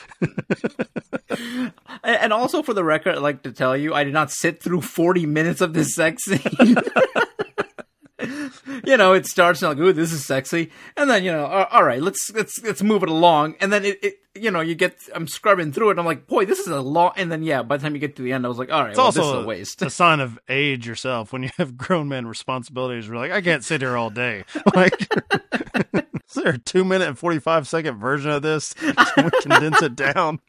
and 2.04 2.32
also 2.32 2.62
for 2.62 2.74
the 2.74 2.84
record, 2.84 3.16
I'd 3.16 3.22
like 3.22 3.42
to 3.42 3.52
tell 3.52 3.76
you, 3.76 3.94
I 3.94 4.04
did 4.04 4.14
not 4.14 4.30
sit 4.30 4.62
through 4.62 4.82
40 4.82 5.26
minutes 5.26 5.60
of 5.60 5.74
this 5.74 5.94
sex 5.94 6.24
scene. 6.24 6.76
you 8.86 8.96
know, 8.96 9.12
it 9.12 9.26
starts 9.26 9.62
like, 9.62 9.78
"Ooh, 9.78 9.92
this 9.92 10.12
is 10.12 10.24
sexy," 10.24 10.70
and 10.96 11.10
then 11.10 11.24
you 11.24 11.32
know, 11.32 11.44
all 11.46 11.84
right, 11.84 12.02
let's 12.02 12.30
let's 12.34 12.62
let's 12.62 12.82
move 12.82 13.02
it 13.02 13.08
along, 13.08 13.56
and 13.60 13.72
then 13.72 13.84
it, 13.84 13.98
it 14.02 14.14
you 14.34 14.50
know, 14.50 14.60
you 14.60 14.74
get 14.74 14.96
I'm 15.14 15.26
scrubbing 15.28 15.72
through 15.72 15.90
it, 15.90 15.98
I'm 15.98 16.06
like, 16.06 16.26
boy, 16.26 16.46
this 16.46 16.58
is 16.58 16.68
a 16.68 16.80
long, 16.80 17.12
and 17.16 17.30
then 17.30 17.42
yeah, 17.42 17.62
by 17.62 17.76
the 17.76 17.82
time 17.82 17.94
you 17.94 18.00
get 18.00 18.16
to 18.16 18.22
the 18.22 18.32
end, 18.32 18.44
I 18.46 18.48
was 18.48 18.58
like, 18.58 18.72
all 18.72 18.82
right, 18.82 18.90
It's 18.90 18.96
well, 18.96 19.06
also 19.06 19.20
this 19.20 19.28
is 19.28 19.34
a, 19.34 19.38
a 19.38 19.44
waste. 19.46 19.82
a 19.82 19.90
sign 19.90 20.20
of 20.20 20.38
age 20.48 20.86
yourself 20.86 21.32
when 21.32 21.42
you 21.42 21.50
have 21.58 21.76
grown 21.76 22.08
man 22.08 22.26
responsibilities. 22.26 23.06
You're 23.06 23.16
like, 23.16 23.32
I 23.32 23.42
can't 23.42 23.64
sit 23.64 23.80
here 23.82 23.96
all 23.96 24.10
day. 24.10 24.44
Like, 24.74 24.94
is 25.92 26.34
there 26.34 26.54
a 26.54 26.58
two 26.58 26.84
minute 26.84 27.08
and 27.08 27.18
45 27.18 27.68
second 27.68 27.98
version 27.98 28.30
of 28.30 28.42
this? 28.42 28.72
Can 28.74 28.94
we 29.24 29.30
condense 29.42 29.82
it 29.82 29.94
down? 29.96 30.40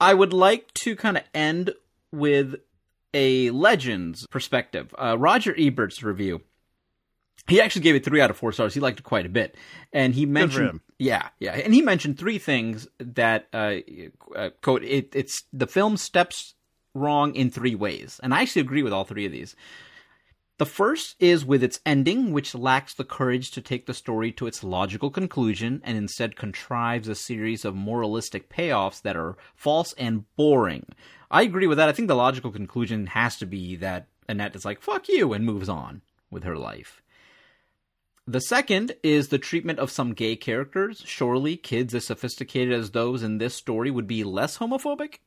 I 0.00 0.14
would 0.14 0.32
like 0.32 0.72
to 0.74 0.94
kind 0.94 1.16
of 1.16 1.24
end 1.34 1.72
with 2.12 2.56
a 3.12 3.50
Legends 3.50 4.26
perspective. 4.28 4.94
Uh, 4.96 5.16
Roger 5.18 5.54
Ebert's 5.58 6.02
review. 6.04 6.42
He 7.48 7.60
actually 7.60 7.82
gave 7.82 7.94
it 7.94 8.04
three 8.04 8.20
out 8.20 8.30
of 8.30 8.36
four 8.36 8.52
stars. 8.52 8.74
He 8.74 8.80
liked 8.80 9.00
it 9.00 9.04
quite 9.04 9.26
a 9.26 9.30
bit, 9.30 9.56
and 9.92 10.14
he 10.14 10.26
mentioned, 10.26 10.68
him. 10.68 10.80
yeah, 10.98 11.28
yeah, 11.38 11.52
and 11.52 11.72
he 11.72 11.80
mentioned 11.80 12.18
three 12.18 12.38
things 12.38 12.86
that 12.98 13.48
uh, 13.52 13.76
uh, 14.36 14.50
quote 14.60 14.84
it, 14.84 15.10
it's 15.14 15.44
the 15.52 15.66
film 15.66 15.96
steps 15.96 16.54
wrong 16.94 17.34
in 17.34 17.50
three 17.50 17.74
ways, 17.74 18.20
and 18.22 18.34
I 18.34 18.42
actually 18.42 18.62
agree 18.62 18.82
with 18.82 18.92
all 18.92 19.04
three 19.04 19.24
of 19.24 19.32
these. 19.32 19.56
The 20.58 20.66
first 20.66 21.14
is 21.20 21.44
with 21.44 21.62
its 21.62 21.78
ending, 21.86 22.32
which 22.32 22.52
lacks 22.52 22.92
the 22.92 23.04
courage 23.04 23.52
to 23.52 23.62
take 23.62 23.86
the 23.86 23.94
story 23.94 24.32
to 24.32 24.48
its 24.48 24.64
logical 24.64 25.08
conclusion 25.08 25.80
and 25.84 25.96
instead 25.96 26.34
contrives 26.34 27.06
a 27.06 27.14
series 27.14 27.64
of 27.64 27.76
moralistic 27.76 28.50
payoffs 28.50 29.00
that 29.02 29.16
are 29.16 29.36
false 29.54 29.92
and 29.92 30.24
boring. 30.34 30.84
I 31.30 31.42
agree 31.42 31.68
with 31.68 31.78
that. 31.78 31.88
I 31.88 31.92
think 31.92 32.08
the 32.08 32.16
logical 32.16 32.50
conclusion 32.50 33.06
has 33.06 33.36
to 33.36 33.46
be 33.46 33.76
that 33.76 34.08
Annette 34.28 34.56
is 34.56 34.64
like, 34.64 34.82
fuck 34.82 35.08
you, 35.08 35.32
and 35.32 35.46
moves 35.46 35.68
on 35.68 36.02
with 36.28 36.42
her 36.42 36.58
life. 36.58 37.02
The 38.28 38.42
second 38.42 38.94
is 39.02 39.28
the 39.28 39.38
treatment 39.38 39.78
of 39.78 39.90
some 39.90 40.12
gay 40.12 40.36
characters. 40.36 41.02
Surely, 41.06 41.56
kids 41.56 41.94
as 41.94 42.04
sophisticated 42.04 42.74
as 42.74 42.90
those 42.90 43.22
in 43.22 43.38
this 43.38 43.54
story 43.54 43.90
would 43.90 44.06
be 44.06 44.22
less 44.22 44.58
homophobic. 44.58 45.20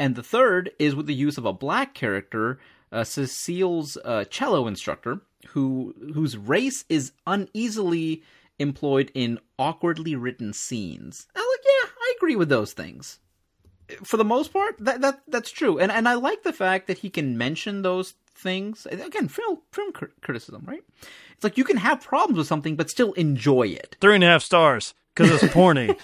And 0.00 0.16
the 0.16 0.22
third 0.24 0.72
is 0.80 0.96
with 0.96 1.06
the 1.06 1.14
use 1.14 1.38
of 1.38 1.44
a 1.44 1.52
black 1.52 1.94
character, 1.94 2.58
uh, 2.90 3.04
Cecile's 3.04 3.96
uh, 4.04 4.24
cello 4.24 4.66
instructor, 4.66 5.20
who 5.50 5.94
whose 6.12 6.36
race 6.36 6.84
is 6.88 7.12
uneasily 7.24 8.24
employed 8.58 9.12
in 9.14 9.38
awkwardly 9.56 10.16
written 10.16 10.52
scenes. 10.52 11.28
I'm 11.36 11.40
like, 11.40 11.64
yeah, 11.64 11.88
I 12.00 12.14
agree 12.16 12.34
with 12.34 12.48
those 12.48 12.72
things. 12.72 13.20
For 14.02 14.16
the 14.16 14.24
most 14.24 14.52
part, 14.52 14.74
that 14.80 15.02
that 15.02 15.22
that's 15.28 15.52
true, 15.52 15.78
and 15.78 15.92
and 15.92 16.08
I 16.08 16.14
like 16.14 16.42
the 16.42 16.52
fact 16.52 16.88
that 16.88 16.98
he 16.98 17.10
can 17.10 17.38
mention 17.38 17.82
those 17.82 18.14
things. 18.34 18.86
Again, 18.86 19.28
film 19.28 19.58
film 19.72 19.92
cr- 19.92 20.06
criticism, 20.20 20.64
right? 20.66 20.82
It's 21.32 21.44
like 21.44 21.58
you 21.58 21.64
can 21.64 21.76
have 21.76 22.02
problems 22.02 22.38
with 22.38 22.46
something, 22.46 22.76
but 22.76 22.90
still 22.90 23.12
enjoy 23.14 23.68
it. 23.68 23.96
Three 24.00 24.14
and 24.14 24.24
a 24.24 24.28
half 24.28 24.42
stars 24.42 24.94
because 25.14 25.42
it's 25.42 25.54
porny. 25.54 25.96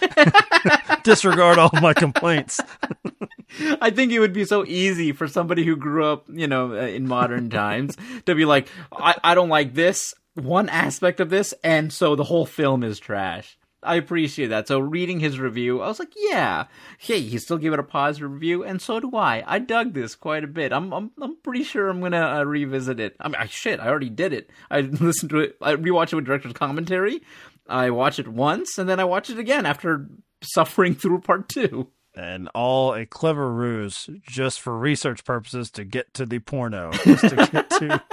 Disregard 1.03 1.57
all 1.57 1.71
my 1.81 1.93
complaints. 1.93 2.59
I 3.81 3.89
think 3.89 4.11
it 4.11 4.19
would 4.19 4.33
be 4.33 4.45
so 4.45 4.65
easy 4.65 5.11
for 5.11 5.27
somebody 5.27 5.65
who 5.65 5.75
grew 5.75 6.05
up, 6.05 6.25
you 6.31 6.47
know, 6.47 6.71
uh, 6.71 6.85
in 6.85 7.07
modern 7.07 7.49
times 7.49 7.97
to 8.25 8.35
be 8.35 8.45
like, 8.45 8.67
I, 8.91 9.15
I 9.23 9.35
don't 9.35 9.49
like 9.49 9.73
this 9.73 10.13
one 10.33 10.69
aspect 10.69 11.19
of 11.19 11.29
this, 11.29 11.53
and 11.63 11.91
so 11.91 12.15
the 12.15 12.23
whole 12.23 12.45
film 12.45 12.83
is 12.83 12.99
trash. 12.99 13.57
I 13.83 13.95
appreciate 13.95 14.47
that. 14.47 14.67
So 14.67 14.79
reading 14.79 15.19
his 15.19 15.39
review, 15.39 15.81
I 15.81 15.87
was 15.87 15.99
like, 15.99 16.13
yeah, 16.15 16.65
hey, 16.99 17.19
he 17.21 17.39
still 17.39 17.57
gave 17.57 17.73
it 17.73 17.79
a 17.79 17.83
positive 17.83 18.31
review, 18.31 18.63
and 18.63 18.81
so 18.81 18.99
do 18.99 19.15
I. 19.15 19.43
I 19.47 19.59
dug 19.59 19.93
this 19.93 20.15
quite 20.15 20.43
a 20.43 20.47
bit. 20.47 20.71
I'm 20.71 20.93
I'm 20.93 21.11
I'm 21.19 21.37
pretty 21.37 21.63
sure 21.63 21.89
I'm 21.89 21.99
gonna 21.99 22.39
uh, 22.39 22.43
revisit 22.43 22.99
it. 22.99 23.15
I 23.19 23.27
mean, 23.27 23.35
I, 23.39 23.47
shit, 23.47 23.79
I 23.79 23.87
already 23.87 24.09
did 24.09 24.33
it. 24.33 24.51
I 24.69 24.81
listened 24.81 25.31
to 25.31 25.39
it. 25.39 25.57
I 25.61 25.75
rewatched 25.75 26.13
it 26.13 26.17
with 26.17 26.25
director's 26.25 26.53
commentary. 26.53 27.21
I 27.67 27.89
watched 27.89 28.19
it 28.19 28.27
once, 28.27 28.77
and 28.77 28.87
then 28.87 28.99
I 28.99 29.05
watched 29.05 29.29
it 29.29 29.39
again 29.39 29.65
after 29.65 30.07
suffering 30.43 30.95
through 30.95 31.21
part 31.21 31.49
two. 31.49 31.87
And 32.13 32.49
all 32.53 32.93
a 32.93 33.05
clever 33.05 33.51
ruse 33.51 34.09
just 34.21 34.59
for 34.59 34.77
research 34.77 35.23
purposes 35.23 35.71
to 35.71 35.85
get 35.85 36.13
to 36.15 36.25
the 36.25 36.39
porno. 36.39 36.91
Just 36.91 37.29
to 37.29 37.49
get 37.51 37.69
to. 37.69 38.03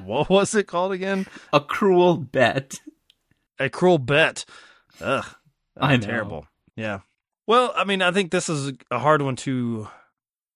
what 0.04 0.28
was 0.28 0.54
it 0.54 0.66
called 0.66 0.92
again? 0.92 1.26
A 1.52 1.60
cruel 1.60 2.18
bet. 2.18 2.74
A 3.58 3.68
cruel 3.68 3.98
bet. 3.98 4.44
Ugh. 5.00 5.24
I'm 5.76 6.00
Terrible. 6.00 6.46
Yeah. 6.76 7.00
Well, 7.46 7.72
I 7.76 7.84
mean, 7.84 8.00
I 8.02 8.10
think 8.10 8.30
this 8.30 8.48
is 8.48 8.72
a 8.90 8.98
hard 8.98 9.20
one 9.20 9.36
to, 9.36 9.88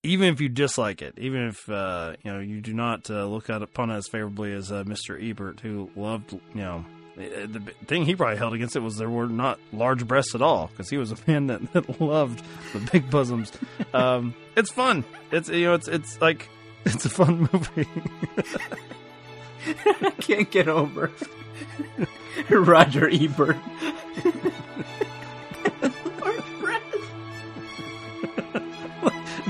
even 0.02 0.32
if 0.32 0.40
you 0.40 0.48
dislike 0.48 1.02
it, 1.02 1.14
even 1.18 1.48
if 1.48 1.68
uh, 1.68 2.14
you 2.22 2.32
know 2.32 2.40
you 2.40 2.60
do 2.60 2.72
not 2.72 3.10
uh, 3.10 3.26
look 3.26 3.50
at 3.50 3.62
upon 3.62 3.90
it 3.90 3.96
as 3.96 4.08
favorably 4.08 4.52
as 4.52 4.72
uh, 4.72 4.84
Mr. 4.84 5.22
Ebert, 5.22 5.60
who 5.60 5.90
loved, 5.96 6.32
you 6.32 6.40
know, 6.54 6.84
the 7.16 7.46
the 7.46 7.60
thing 7.86 8.04
he 8.04 8.16
probably 8.16 8.36
held 8.36 8.54
against 8.54 8.76
it 8.76 8.80
was 8.80 8.96
there 8.96 9.10
were 9.10 9.26
not 9.26 9.58
large 9.72 10.06
breasts 10.06 10.34
at 10.34 10.40
all 10.42 10.68
because 10.68 10.88
he 10.88 10.96
was 10.96 11.12
a 11.12 11.16
man 11.26 11.48
that, 11.48 11.72
that 11.72 12.00
loved 12.00 12.42
the 12.72 12.78
big 12.92 13.10
bosoms. 13.10 13.52
Um, 13.92 14.34
it's 14.56 14.70
fun. 14.70 15.04
It's 15.30 15.48
you 15.48 15.66
know, 15.66 15.74
it's 15.74 15.88
it's 15.88 16.20
like 16.20 16.48
it's 16.84 17.04
a 17.04 17.10
fun 17.10 17.48
movie. 17.52 17.88
I 19.68 20.10
can't 20.20 20.50
get 20.50 20.68
over 20.68 21.10
Roger 22.50 23.08
Ebert. 23.08 23.56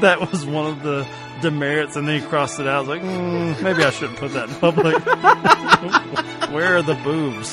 that 0.00 0.20
was 0.20 0.46
one 0.46 0.66
of 0.66 0.82
the 0.82 1.06
demerits, 1.40 1.96
and 1.96 2.06
then 2.06 2.20
he 2.20 2.26
crossed 2.26 2.60
it 2.60 2.66
out. 2.66 2.76
I 2.76 2.80
was 2.80 2.88
like, 2.88 3.02
mm, 3.02 3.62
maybe 3.62 3.84
I 3.84 3.90
shouldn't 3.90 4.18
put 4.18 4.32
that 4.32 4.48
in 4.48 4.54
public. 4.56 4.94
Where 6.52 6.76
are 6.76 6.82
the 6.82 6.94
boobs? 6.94 7.52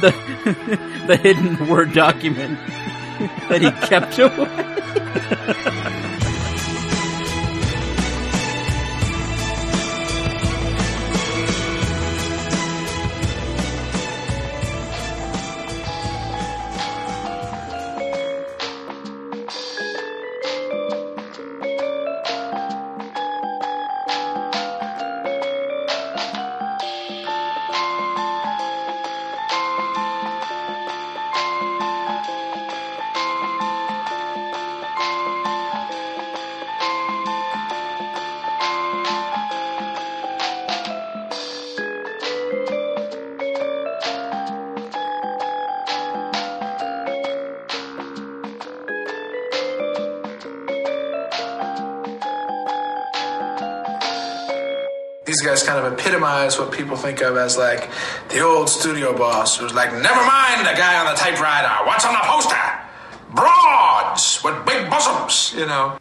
the 0.00 0.14
the 1.06 1.16
hidden 1.16 1.68
word 1.68 1.92
document 1.92 2.58
that 3.48 3.62
he 3.62 3.70
kept 3.88 4.18
away. 4.18 6.02
These 55.36 55.44
guys 55.44 55.62
kind 55.62 55.84
of 55.84 55.92
epitomize 55.92 56.58
what 56.58 56.72
people 56.72 56.96
think 56.96 57.20
of 57.20 57.36
as 57.36 57.58
like 57.58 57.90
the 58.30 58.40
old 58.40 58.70
studio 58.70 59.14
boss 59.14 59.58
who's 59.58 59.74
like, 59.74 59.92
never 59.92 60.24
mind 60.24 60.60
the 60.60 60.72
guy 60.72 60.98
on 60.98 61.12
the 61.12 61.20
typewriter. 61.20 61.68
What's 61.84 62.06
on 62.06 62.14
the 62.14 62.20
poster? 62.22 62.56
Broads 63.34 64.42
with 64.42 64.64
big 64.64 64.88
bosoms, 64.88 65.52
you 65.54 65.66
know. 65.66 65.98